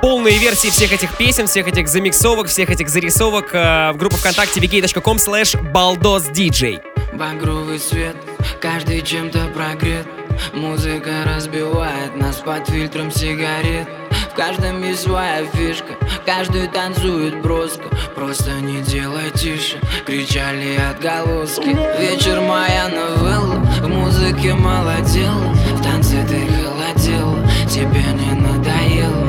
полные 0.00 0.38
версии 0.38 0.68
всех 0.68 0.92
этих 0.92 1.14
песен, 1.18 1.46
всех 1.46 1.68
этих 1.68 1.88
замиксовок, 1.88 2.46
всех 2.46 2.70
этих 2.70 2.88
зарисовок 2.88 3.50
э, 3.52 3.92
в 3.92 3.98
группу 3.98 4.16
ВКонтакте 4.16 4.60
vk.com 4.60 5.18
slash 5.18 5.60
baldosdj. 5.74 6.80
Багровый 7.12 7.78
свет, 7.78 8.16
каждый 8.62 9.02
чем-то 9.02 9.48
прогрет 9.48 10.06
Музыка 10.54 11.10
разбивает 11.26 12.16
нас 12.16 12.36
под 12.36 12.66
фильтром 12.68 13.10
сигарет 13.10 13.88
В 14.34 14.36
каждом 14.36 14.82
есть 14.82 15.04
своя 15.04 15.46
фишка, 15.46 15.94
каждый 16.26 16.66
танцует 16.66 17.40
броско. 17.40 17.84
Просто 18.16 18.50
не 18.60 18.82
делай 18.82 19.30
тише, 19.30 19.78
кричали 20.04 20.76
отголоски. 20.90 21.68
Вечер 22.00 22.40
моя 22.40 22.88
новелла, 22.88 23.64
в 23.80 23.86
музыке 23.86 24.54
мало 24.54 24.96
дела 25.02 25.54
В 25.76 25.82
танце 25.84 26.26
ты 26.28 26.48
холодела, 26.48 27.38
тебе 27.70 28.02
не 28.02 28.32
надоело. 28.40 29.24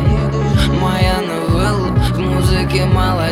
Моя 0.81 1.21
новелла, 1.21 1.89
в 2.09 2.19
музыке 2.19 2.85
мало 2.85 3.31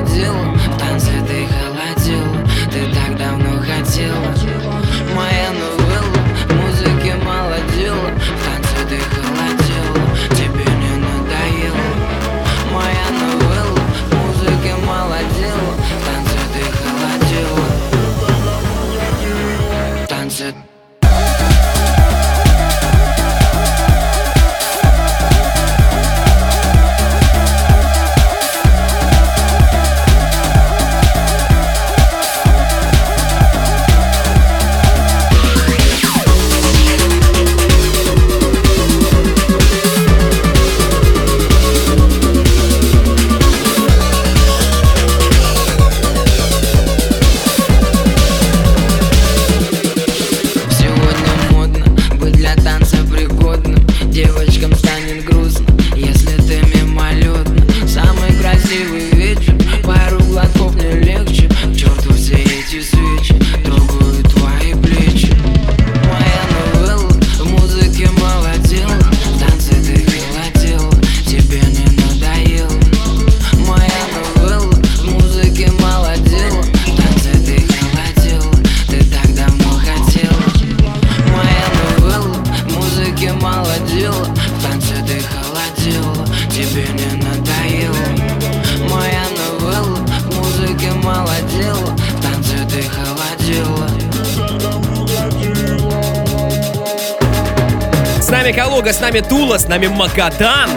нами 99.73 99.87
Магадан, 99.87 100.69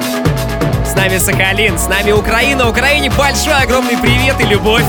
с 0.86 0.94
нами 0.94 1.18
Сахалин, 1.18 1.78
с 1.78 1.86
нами 1.86 2.12
Украина. 2.12 2.66
Украине 2.66 3.10
большой, 3.10 3.52
огромный 3.52 3.98
привет 3.98 4.40
и 4.40 4.44
любовь. 4.44 4.86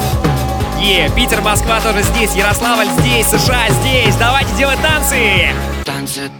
Е, 0.79 1.09
Питер, 1.13 1.41
Москва 1.41 1.81
тоже 1.81 2.03
здесь, 2.03 2.33
Ярославль 2.33 2.87
здесь, 2.99 3.27
США 3.27 3.67
здесь. 3.81 4.15
Давайте 4.15 4.55
делать 4.55 4.79
танцы! 4.81 5.49
Танцы 5.83 6.31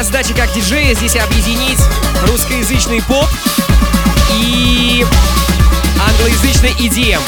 моя 0.00 0.04
задача 0.04 0.32
как 0.32 0.50
диджея 0.54 0.94
здесь 0.94 1.14
объединить 1.16 1.78
русскоязычный 2.26 3.02
поп 3.02 3.26
и 4.32 5.04
англоязычный 6.08 6.70
EDM. 6.70 7.20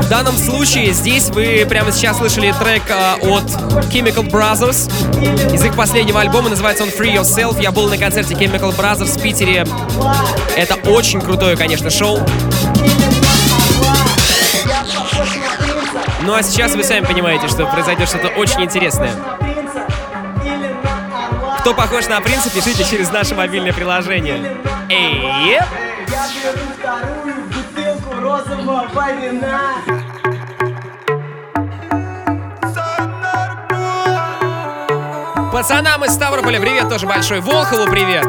В 0.00 0.08
данном 0.08 0.38
случае 0.38 0.94
здесь 0.94 1.28
вы 1.28 1.66
прямо 1.68 1.92
сейчас 1.92 2.16
слышали 2.16 2.54
трек 2.58 2.82
а, 2.88 3.16
от 3.20 3.44
Chemical 3.92 4.26
Brothers 4.30 4.90
из 5.52 5.62
их 5.62 5.76
последнего 5.76 6.20
альбома, 6.20 6.48
называется 6.48 6.84
он 6.84 6.88
Free 6.88 7.14
Yourself. 7.14 7.60
Я 7.60 7.72
был 7.72 7.90
на 7.90 7.98
концерте 7.98 8.32
Chemical 8.34 8.74
Brothers 8.74 9.18
в 9.18 9.20
Питере. 9.20 9.66
Это 10.56 10.76
очень 10.88 11.20
крутое, 11.20 11.58
конечно, 11.58 11.90
шоу. 11.90 12.20
Ну 16.22 16.32
а 16.32 16.42
сейчас 16.42 16.74
вы 16.74 16.84
сами 16.84 17.04
понимаете, 17.04 17.48
что 17.48 17.66
произойдет 17.66 18.08
что-то 18.08 18.28
очень 18.28 18.62
интересное. 18.62 19.12
Кто 21.62 21.74
похож 21.74 22.08
на 22.08 22.20
принца, 22.20 22.50
пишите 22.50 22.82
через 22.82 23.12
наше 23.12 23.36
мобильное 23.36 23.72
приложение. 23.72 24.56
Эй! 24.88 25.60
Пацанам 35.52 36.04
из 36.04 36.14
Ставрополя 36.14 36.58
привет 36.60 36.88
тоже 36.88 37.06
большой. 37.06 37.38
Волхову 37.40 37.86
привет. 37.86 38.26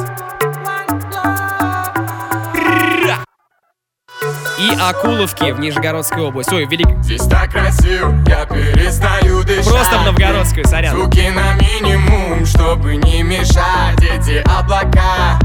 И 4.63 4.75
Акуловки 4.79 5.51
в 5.51 5.59
Нижегородской 5.59 6.21
области. 6.21 6.53
Ой, 6.53 6.65
велик... 6.65 6.87
Здесь 7.01 7.23
так 7.27 7.51
красиво, 7.51 8.15
я 8.27 8.45
перестаю 8.45 9.43
дышать 9.43 9.67
Просто 9.67 9.97
в 9.97 10.05
Новгородскую, 10.05 10.65
сорян. 10.65 10.95
Звуки 10.95 11.29
на 11.35 11.53
минимум, 11.55 12.45
чтобы 12.45 12.95
не 12.95 13.23
мешать 13.23 13.99
Эти 14.01 14.41
облака, 14.57 15.37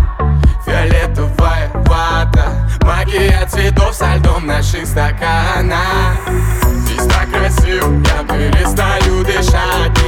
фиолетовая 0.64 1.68
вата 1.86 2.68
Магия 2.82 3.44
цветов 3.50 3.92
со 3.92 4.14
льдом 4.14 4.46
наших 4.46 4.86
стаканах 4.86 6.18
Здесь 6.62 7.06
так 7.06 7.28
красиво, 7.32 8.00
я 8.06 8.22
перестаю 8.22 9.24
дышать. 9.24 9.98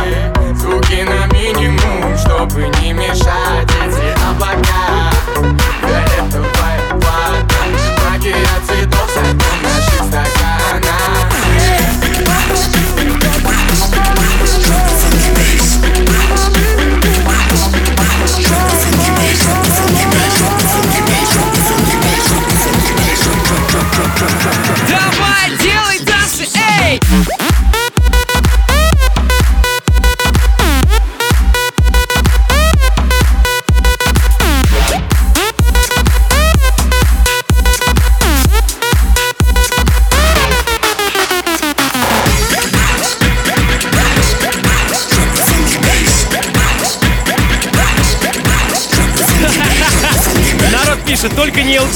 Звуки 0.54 1.02
на 1.02 1.26
минимум, 1.34 2.16
чтобы 2.16 2.68
не 2.80 2.92
мешать 2.92 3.68
Эти 3.84 4.14
облака, 4.30 5.10
фиолетовая 5.80 6.80
вата 6.92 7.56
Магия 8.08 8.46
цветов 8.66 8.69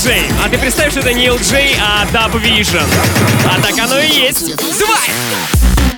LJ. 0.05 0.33
А 0.45 0.49
ты 0.51 0.59
представь, 0.59 0.91
что 0.91 1.01
это 1.01 1.15
не 1.15 1.27
LJ, 1.29 1.79
а 1.81 2.05
Dub 2.13 2.33
Vision. 2.43 2.85
А 3.49 3.61
так 3.61 3.79
оно 3.79 3.99
и 3.99 4.09
есть. 4.09 4.55
Давай! 4.79 5.93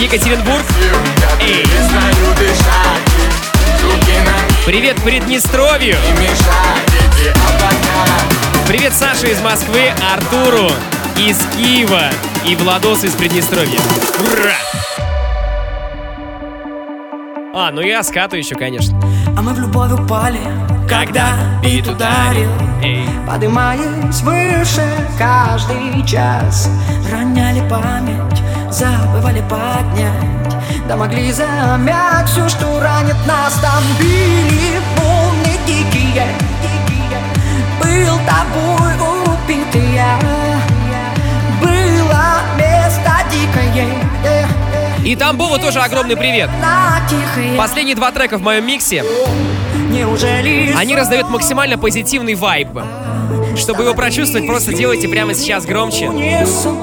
Екатеринбург. 0.00 0.64
Эй. 1.42 1.62
Привет 4.64 4.96
Приднестровью. 5.02 5.94
Привет 8.66 8.94
Саше 8.94 9.30
из 9.30 9.42
Москвы, 9.42 9.92
Артуру 10.10 10.70
из 11.18 11.36
Киева 11.54 12.04
и 12.46 12.56
Владос 12.56 13.04
из 13.04 13.12
Приднестровья. 13.12 13.78
Ура! 14.20 14.54
А, 17.52 17.70
ну 17.70 17.82
и 17.82 17.90
Аскату 17.90 18.36
еще, 18.36 18.54
конечно. 18.54 18.98
А 19.36 19.42
мы 19.42 19.52
в 19.52 19.58
любовь 19.58 19.92
упали, 19.92 20.40
когда 20.88 21.60
бит 21.62 21.86
ударил 21.86 22.50
Эй. 22.82 23.04
Подымаясь 23.26 24.22
выше 24.22 24.82
каждый 25.18 26.06
час 26.06 26.70
Роняли 27.12 27.60
память 27.68 28.40
забывали 28.70 29.42
поднять. 29.48 30.30
Да 30.88 30.96
могли 30.96 31.32
замять 31.32 32.28
все, 32.28 32.48
что 32.48 32.80
ранит 32.80 33.16
нас. 33.26 33.54
Там 33.60 33.82
били 33.98 34.80
волны 34.96 35.58
дикие, 35.66 36.26
Был 37.80 38.18
тобой 38.26 38.92
убитый 39.24 39.94
я 39.94 40.18
Было 41.60 42.40
место 42.56 43.12
дикое. 43.30 44.10
И 45.04 45.16
там 45.16 45.36
было 45.36 45.58
тоже 45.58 45.80
огромный 45.80 46.16
привет. 46.16 46.50
Последние 47.56 47.96
два 47.96 48.12
трека 48.12 48.38
в 48.38 48.42
моем 48.42 48.66
миксе, 48.66 49.04
они 50.76 50.94
раздают 50.94 51.28
максимально 51.30 51.78
позитивный 51.78 52.34
вайб. 52.34 52.68
Чтобы 53.56 53.84
его 53.84 53.94
прочувствовать, 53.94 54.46
просто 54.46 54.72
делайте 54.72 55.08
прямо 55.08 55.34
сейчас 55.34 55.64
громче. 55.64 56.10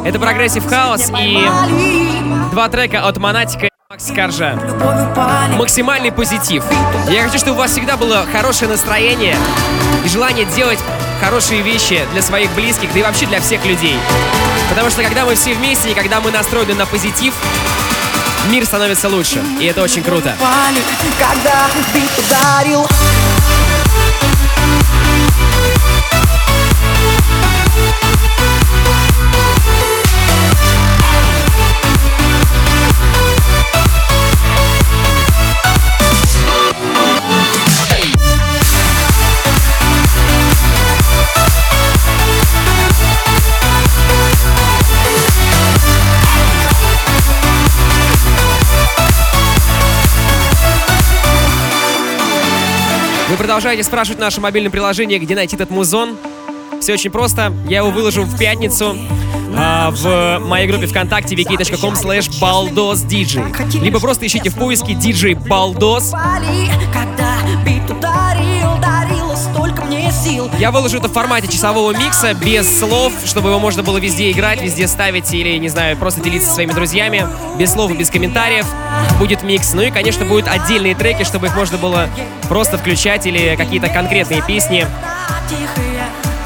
Это 0.05 0.20
progressive 0.20 0.66
house 0.68 1.12
и 1.20 1.47
два 2.51 2.70
трека 2.70 3.07
от 3.07 3.18
Монатика 3.18 3.70
Макс 3.89 4.05
Коржа. 4.11 4.59
Максимальный 5.57 6.11
позитив. 6.11 6.63
Я 7.09 7.24
хочу, 7.24 7.38
чтобы 7.39 7.53
у 7.53 7.59
вас 7.59 7.72
всегда 7.72 7.97
было 7.97 8.26
хорошее 8.32 8.70
настроение 8.70 9.36
и 10.05 10.09
желание 10.09 10.45
делать 10.45 10.80
хорошие 11.22 11.61
вещи 11.61 12.05
для 12.13 12.22
своих 12.22 12.51
близких, 12.53 12.91
да 12.93 12.99
и 12.99 13.03
вообще 13.03 13.26
для 13.26 13.41
всех 13.41 13.65
людей. 13.65 13.97
Потому 14.70 14.89
что 14.89 15.03
когда 15.03 15.26
мы 15.26 15.36
все 15.36 15.53
вместе 15.53 15.91
и 15.91 15.93
когда 15.93 16.20
мы 16.20 16.32
настроены 16.32 16.76
на 16.76 16.86
позитив, 16.86 17.34
мир 18.49 18.65
становится 18.65 19.09
лучше. 19.09 19.41
И 19.59 19.65
это 19.65 19.82
очень 19.82 20.03
круто. 20.03 20.36
Когда 21.18 21.68
бит 21.93 22.11
ударил 22.18 22.88
Вы 53.58 53.62
продолжаете 53.62 53.88
спрашивать 53.88 54.20
в 54.20 54.22
нашем 54.22 54.43
мобильном 54.43 54.72
приложении, 54.72 55.18
где 55.18 55.34
найти 55.34 55.55
этот 55.55 55.72
музон. 55.72 56.16
Все 56.80 56.93
очень 56.93 57.10
просто. 57.10 57.51
Я 57.68 57.80
его 57.80 57.89
выложу 57.89 58.22
в 58.22 58.38
пятницу 58.38 58.95
а, 59.58 59.89
в 59.89 60.45
моей 60.45 60.68
группе 60.68 60.86
ВКонтакте 60.86 61.34
wiki.com 61.34 61.95
slash 61.95 62.30
baldosdj. 62.39 63.82
Либо 63.82 63.99
просто 63.99 64.28
ищите 64.28 64.51
в 64.51 64.55
поиске 64.55 64.93
DJ 64.93 65.34
Baldos. 65.43 66.14
Я 70.59 70.71
выложу 70.71 70.97
это 70.97 71.07
в 71.07 71.13
формате 71.13 71.47
часового 71.47 71.91
микса, 71.91 72.34
без 72.34 72.80
слов, 72.80 73.13
чтобы 73.25 73.49
его 73.49 73.59
можно 73.59 73.84
было 73.84 73.97
везде 73.97 74.32
играть, 74.32 74.61
везде 74.61 74.88
ставить 74.88 75.32
или, 75.34 75.57
не 75.57 75.69
знаю, 75.69 75.97
просто 75.97 76.21
делиться 76.21 76.49
со 76.49 76.55
своими 76.55 76.73
друзьями. 76.73 77.28
Без 77.57 77.73
слов 77.73 77.91
и 77.91 77.93
без 77.93 78.09
комментариев 78.09 78.65
будет 79.19 79.43
микс. 79.43 79.73
Ну 79.73 79.82
и, 79.82 79.91
конечно, 79.91 80.25
будут 80.25 80.47
отдельные 80.47 80.95
треки, 80.95 81.23
чтобы 81.23 81.47
их 81.47 81.55
можно 81.55 81.78
было 81.78 82.09
просто 82.49 82.78
включать 82.78 83.25
или 83.25 83.55
какие-то 83.55 83.89
конкретные 83.89 84.41
песни 84.41 84.86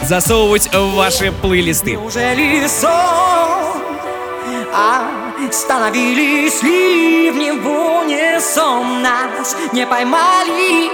засовывать 0.04 0.74
в 0.74 0.96
ваши 0.96 1.32
плейлисты. 1.32 1.92
Неужели 1.92 2.68
сон, 2.68 3.82
а 4.74 5.04
становились 5.52 6.62
ливни 6.64 7.52
в 7.52 7.68
унисон 7.68 9.02
Нас 9.02 9.56
не 9.74 9.86
поймали 9.86 10.90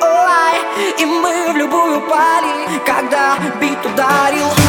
Ой, 0.00 0.56
и 0.98 1.04
мы 1.04 1.52
в 1.52 1.56
любую 1.56 2.00
пали 2.02 2.80
Когда 2.84 3.36
бит 3.60 3.84
ударил 3.84 4.63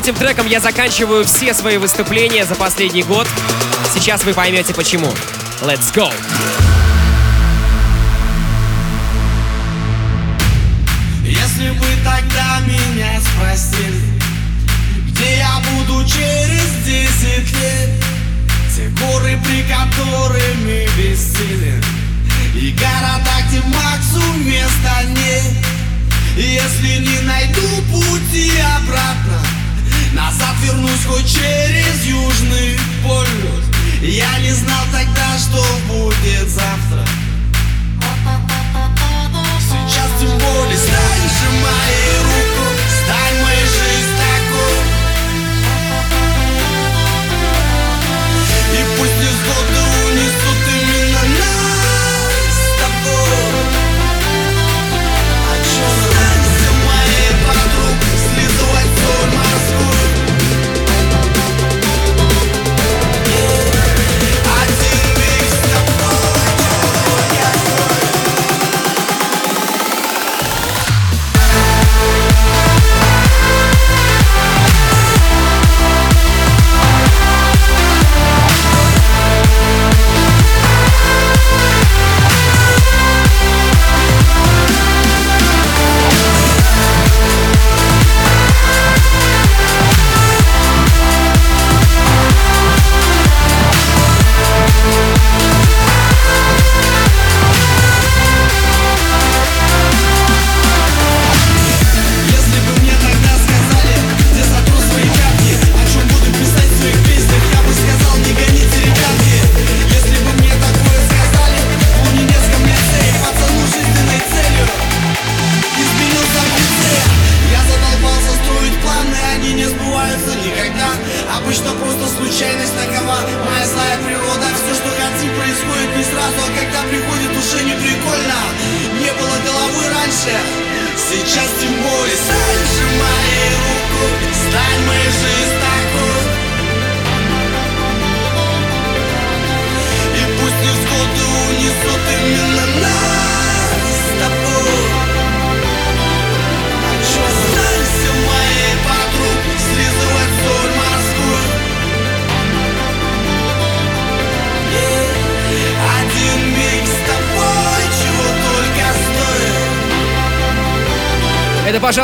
Этим 0.00 0.14
треком 0.14 0.46
я 0.46 0.60
заканчиваю 0.60 1.26
все 1.26 1.52
свои 1.52 1.76
выступления 1.76 2.46
за 2.46 2.54
последний 2.54 3.02
год. 3.02 3.28
Сейчас 3.92 4.24
вы 4.24 4.32
поймете 4.32 4.72
почему. 4.72 5.12
Let's 5.60 5.94
go! 5.94 6.10
Если 11.22 11.68
бы 11.72 11.84
тогда 12.02 12.60
меня 12.60 13.20
спросили 13.20 14.00
Где 15.08 15.36
я 15.36 15.60
буду 15.68 16.02
через 16.08 16.82
десять 16.86 17.52
лет 17.60 17.90
Те 18.74 18.88
горы, 19.04 19.38
при 19.44 19.62
которыми 19.64 20.88
бессилен 20.96 21.84
И 22.54 22.70
города, 22.70 23.46
где 23.48 23.60
Максу 23.60 24.32
места 24.38 25.02
нет 25.08 25.52
Если 26.38 27.00
не 27.04 27.20
найду 27.20 27.82
пути 27.92 28.50
обратно 28.78 29.59
Назад 30.12 30.56
вернусь 30.62 31.04
хоть 31.06 31.26
через 31.26 32.04
южный 32.04 32.78
полюс 33.04 33.64
Я 34.02 34.38
не 34.40 34.52
знал 34.52 34.84
тогда, 34.92 35.38
что 35.38 35.64
будет 35.88 36.48
завтра. 36.48 37.06
Сейчас 39.60 40.10
тем 40.18 40.30
более 40.30 40.76
стань 40.76 41.30
моей 41.62 42.18
рукой 42.18 42.74
Стань 43.04 43.42
моей 43.42 43.66
жизнь 43.66 44.14
такой 44.18 44.80
И 48.74 48.98
пусть 48.98 49.16
невзгоды 49.16 49.79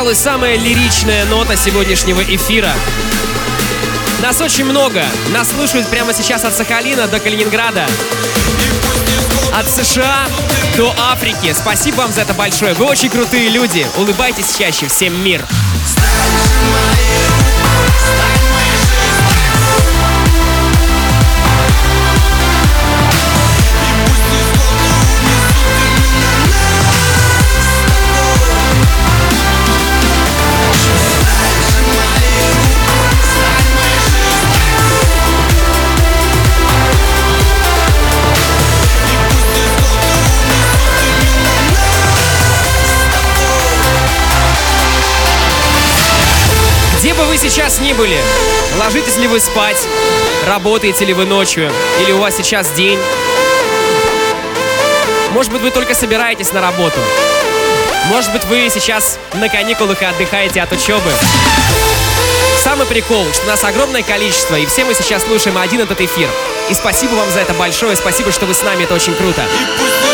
пожалуй, 0.07 0.23
самая 0.23 0.57
лиричная 0.57 1.25
нота 1.25 1.57
сегодняшнего 1.57 2.21
эфира. 2.21 2.71
Нас 4.21 4.39
очень 4.39 4.63
много. 4.63 5.03
Нас 5.33 5.49
слушают 5.49 5.85
прямо 5.87 6.13
сейчас 6.13 6.45
от 6.45 6.53
Сахалина 6.55 7.07
до 7.07 7.19
Калининграда. 7.19 7.85
От 9.53 9.67
США 9.67 10.27
до 10.77 10.95
Африки. 10.97 11.53
Спасибо 11.53 11.97
вам 11.97 12.13
за 12.13 12.21
это 12.21 12.33
большое. 12.33 12.73
Вы 12.73 12.85
очень 12.85 13.09
крутые 13.09 13.49
люди. 13.49 13.85
Улыбайтесь 13.97 14.55
чаще. 14.57 14.87
Всем 14.87 15.21
мир. 15.21 15.45
Где 15.45 15.66
сейчас 47.37 47.79
ни 47.79 47.93
были, 47.93 48.17
ложитесь 48.79 49.17
ли 49.17 49.27
вы 49.27 49.39
спать, 49.39 49.77
работаете 50.47 51.05
ли 51.05 51.13
вы 51.13 51.25
ночью, 51.25 51.71
или 52.01 52.11
у 52.11 52.17
вас 52.17 52.35
сейчас 52.35 52.71
день. 52.71 52.99
Может 55.31 55.51
быть, 55.51 55.61
вы 55.61 55.71
только 55.71 55.93
собираетесь 55.93 56.51
на 56.51 56.61
работу. 56.61 56.99
Может 58.07 58.31
быть, 58.31 58.43
вы 58.45 58.69
сейчас 58.73 59.19
на 59.33 59.49
каникулах 59.49 60.01
и 60.01 60.05
отдыхаете 60.05 60.61
от 60.61 60.71
учебы. 60.71 61.11
Самый 62.63 62.87
прикол, 62.87 63.25
что 63.33 63.45
нас 63.45 63.63
огромное 63.63 64.03
количество, 64.03 64.55
и 64.55 64.65
все 64.65 64.83
мы 64.83 64.93
сейчас 64.93 65.23
слушаем 65.23 65.57
один 65.57 65.81
этот 65.81 66.01
эфир. 66.01 66.29
И 66.69 66.73
спасибо 66.73 67.13
вам 67.13 67.29
за 67.31 67.41
это 67.41 67.53
большое, 67.53 67.95
спасибо, 67.95 68.31
что 68.31 68.45
вы 68.45 68.53
с 68.53 68.63
нами, 68.63 68.83
это 68.83 68.95
очень 68.95 69.13
круто. 69.15 69.43
Маятник 69.43 70.06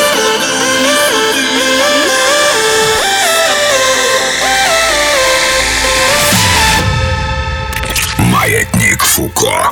Фуко. 9.13 9.69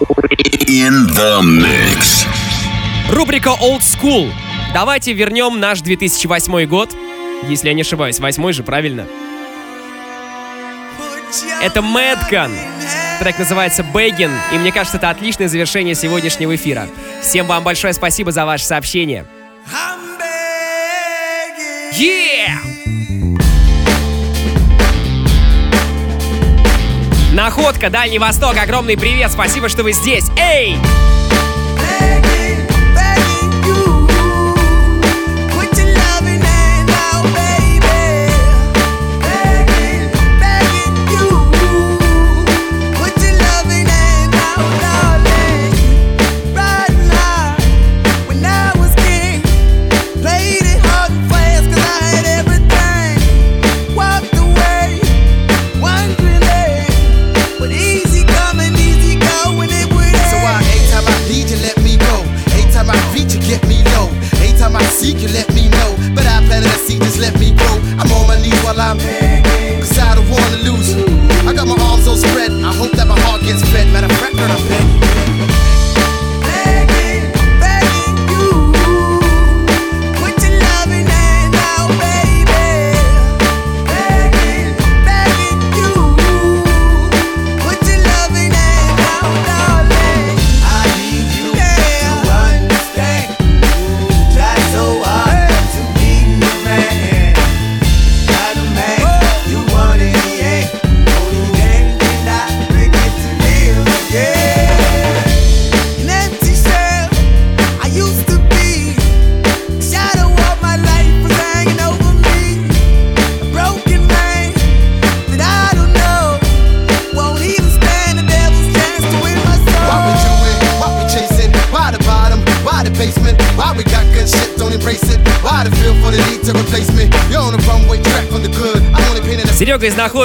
In 0.67 1.07
the 1.15 1.41
mix. 1.41 2.27
Рубрика 3.09 3.49
Old 3.59 3.79
School. 3.79 4.31
Давайте 4.71 5.13
вернем 5.13 5.59
наш 5.59 5.81
2008 5.81 6.67
год. 6.67 6.95
Если 7.49 7.69
я 7.69 7.73
не 7.73 7.81
ошибаюсь, 7.81 8.19
восьмой 8.19 8.53
же, 8.53 8.61
правильно? 8.61 9.07
Это 11.59 11.81
Мэдкан. 11.81 12.51
Трек 13.17 13.39
называется 13.39 13.83
Бэггин, 13.83 14.31
и 14.53 14.57
мне 14.59 14.71
кажется, 14.71 14.97
это 14.97 15.09
отличное 15.09 15.47
завершение 15.47 15.95
сегодняшнего 15.95 16.55
эфира. 16.55 16.87
Всем 17.23 17.47
вам 17.47 17.63
большое 17.63 17.93
спасибо 17.93 18.31
за 18.31 18.45
ваше 18.45 18.65
сообщение. 18.65 19.25
Yeah! 21.93 22.30
Находка, 27.31 27.89
Дальний 27.89 28.19
Восток, 28.19 28.57
огромный 28.57 28.97
привет, 28.97 29.31
спасибо, 29.31 29.69
что 29.69 29.83
вы 29.83 29.93
здесь. 29.93 30.25
Эй! 30.35 30.75
turn 74.41 74.49
a 74.49 74.55
bitch 74.55 74.90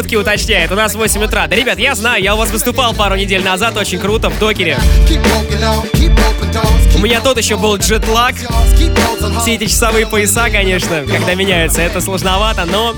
Находки 0.07 0.15
уточняет, 0.15 0.71
у 0.71 0.77
нас 0.77 0.95
8 0.95 1.25
утра. 1.25 1.49
Да, 1.49 1.57
ребят, 1.57 1.81
я 1.81 1.97
знаю, 1.97 2.23
я 2.23 2.37
у 2.37 2.39
вас 2.39 2.51
выступал 2.51 2.95
пару 2.95 3.17
недель 3.17 3.43
назад, 3.43 3.77
очень 3.77 3.99
круто, 3.99 4.31
в 4.31 4.39
докере. 4.39 4.79
У 6.95 6.99
меня 7.01 7.21
тот 7.21 7.39
еще 7.39 7.57
был 7.57 7.77
джетлаг. 7.77 8.37
Все 9.41 9.55
эти 9.57 9.67
часовые 9.67 10.07
пояса, 10.07 10.49
конечно, 10.49 11.05
когда 11.11 11.35
меняются, 11.35 11.83
это 11.83 12.01
сложновато, 12.01 12.67
но 12.67 12.95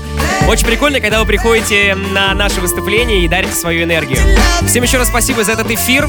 очень 0.47 0.67
прикольно, 0.67 0.99
когда 0.99 1.19
вы 1.19 1.25
приходите 1.25 1.95
на 1.95 2.35
наше 2.35 2.61
выступление 2.61 3.25
и 3.25 3.27
дарите 3.27 3.55
свою 3.55 3.85
энергию. 3.85 4.19
Всем 4.67 4.83
еще 4.83 4.99
раз 4.99 5.07
спасибо 5.07 5.43
за 5.43 5.53
этот 5.53 5.71
эфир. 5.71 6.07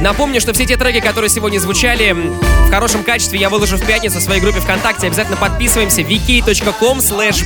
Напомню, 0.00 0.40
что 0.40 0.52
все 0.52 0.66
те 0.66 0.76
треки, 0.76 1.00
которые 1.00 1.30
сегодня 1.30 1.58
звучали, 1.58 2.12
в 2.12 2.70
хорошем 2.70 3.02
качестве 3.02 3.40
я 3.40 3.50
выложу 3.50 3.76
в 3.76 3.84
пятницу 3.84 4.18
в 4.18 4.22
своей 4.22 4.40
группе 4.40 4.60
ВКонтакте. 4.60 5.08
Обязательно 5.08 5.36
подписываемся 5.36 6.02
wiki.com 6.02 6.98
slash 6.98 7.44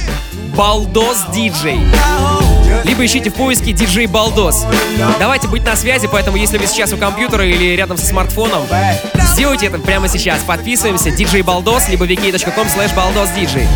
baldosdj 0.57 1.69
либо 2.85 3.05
ищите 3.05 3.31
в 3.31 3.35
поиске 3.35 3.73
DJ 3.73 4.09
Балдос. 4.09 4.65
Давайте 5.19 5.49
быть 5.49 5.65
на 5.65 5.77
связи, 5.77 6.09
поэтому 6.11 6.37
если 6.37 6.59
вы 6.59 6.67
сейчас 6.67 6.93
у 6.93 6.97
компьютера 6.97 7.47
или 7.47 7.75
рядом 7.77 7.97
со 7.97 8.07
смартфоном, 8.07 8.63
сделайте 9.19 9.67
это 9.67 9.79
прямо 9.79 10.09
сейчас. 10.09 10.43
Подписываемся 10.43 11.11
DJ 11.11 11.43
Балдос, 11.43 11.89
либо 11.89 12.07
wiki.com 12.07 12.67
slash 12.67 12.95
baldosdj. 12.95 13.67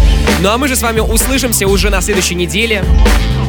Ну 0.41 0.51
а 0.51 0.59
мы 0.59 0.69
же 0.69 0.77
с 0.77 0.83
вами 0.83 1.01
услышимся 1.01 1.67
уже 1.67 1.91
на 1.91 2.01
следующей 2.01 2.35
неделе. 2.35 2.85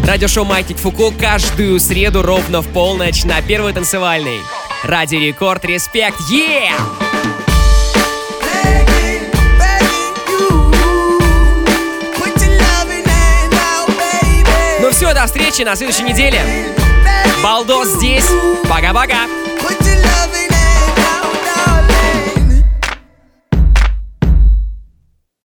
Радиошоу 0.06 0.46
Маятник 0.46 0.78
Фуко 0.78 1.12
каждую 1.12 1.80
среду 1.80 2.22
ровно 2.22 2.62
в 2.62 2.68
полночь 2.68 3.24
на 3.26 3.42
первой 3.42 3.74
танцевальной. 3.74 4.40
Ради 4.84 5.16
Рекорд, 5.16 5.66
респект, 5.66 6.20
yeah! 6.32 7.09
Все, 15.00 15.14
до 15.14 15.26
встречи 15.28 15.62
на 15.62 15.78
следующей 15.78 16.04
неделе. 16.04 16.41
Балдос 17.41 17.88
здесь. 17.88 18.28
Пока-пока. 18.68 19.28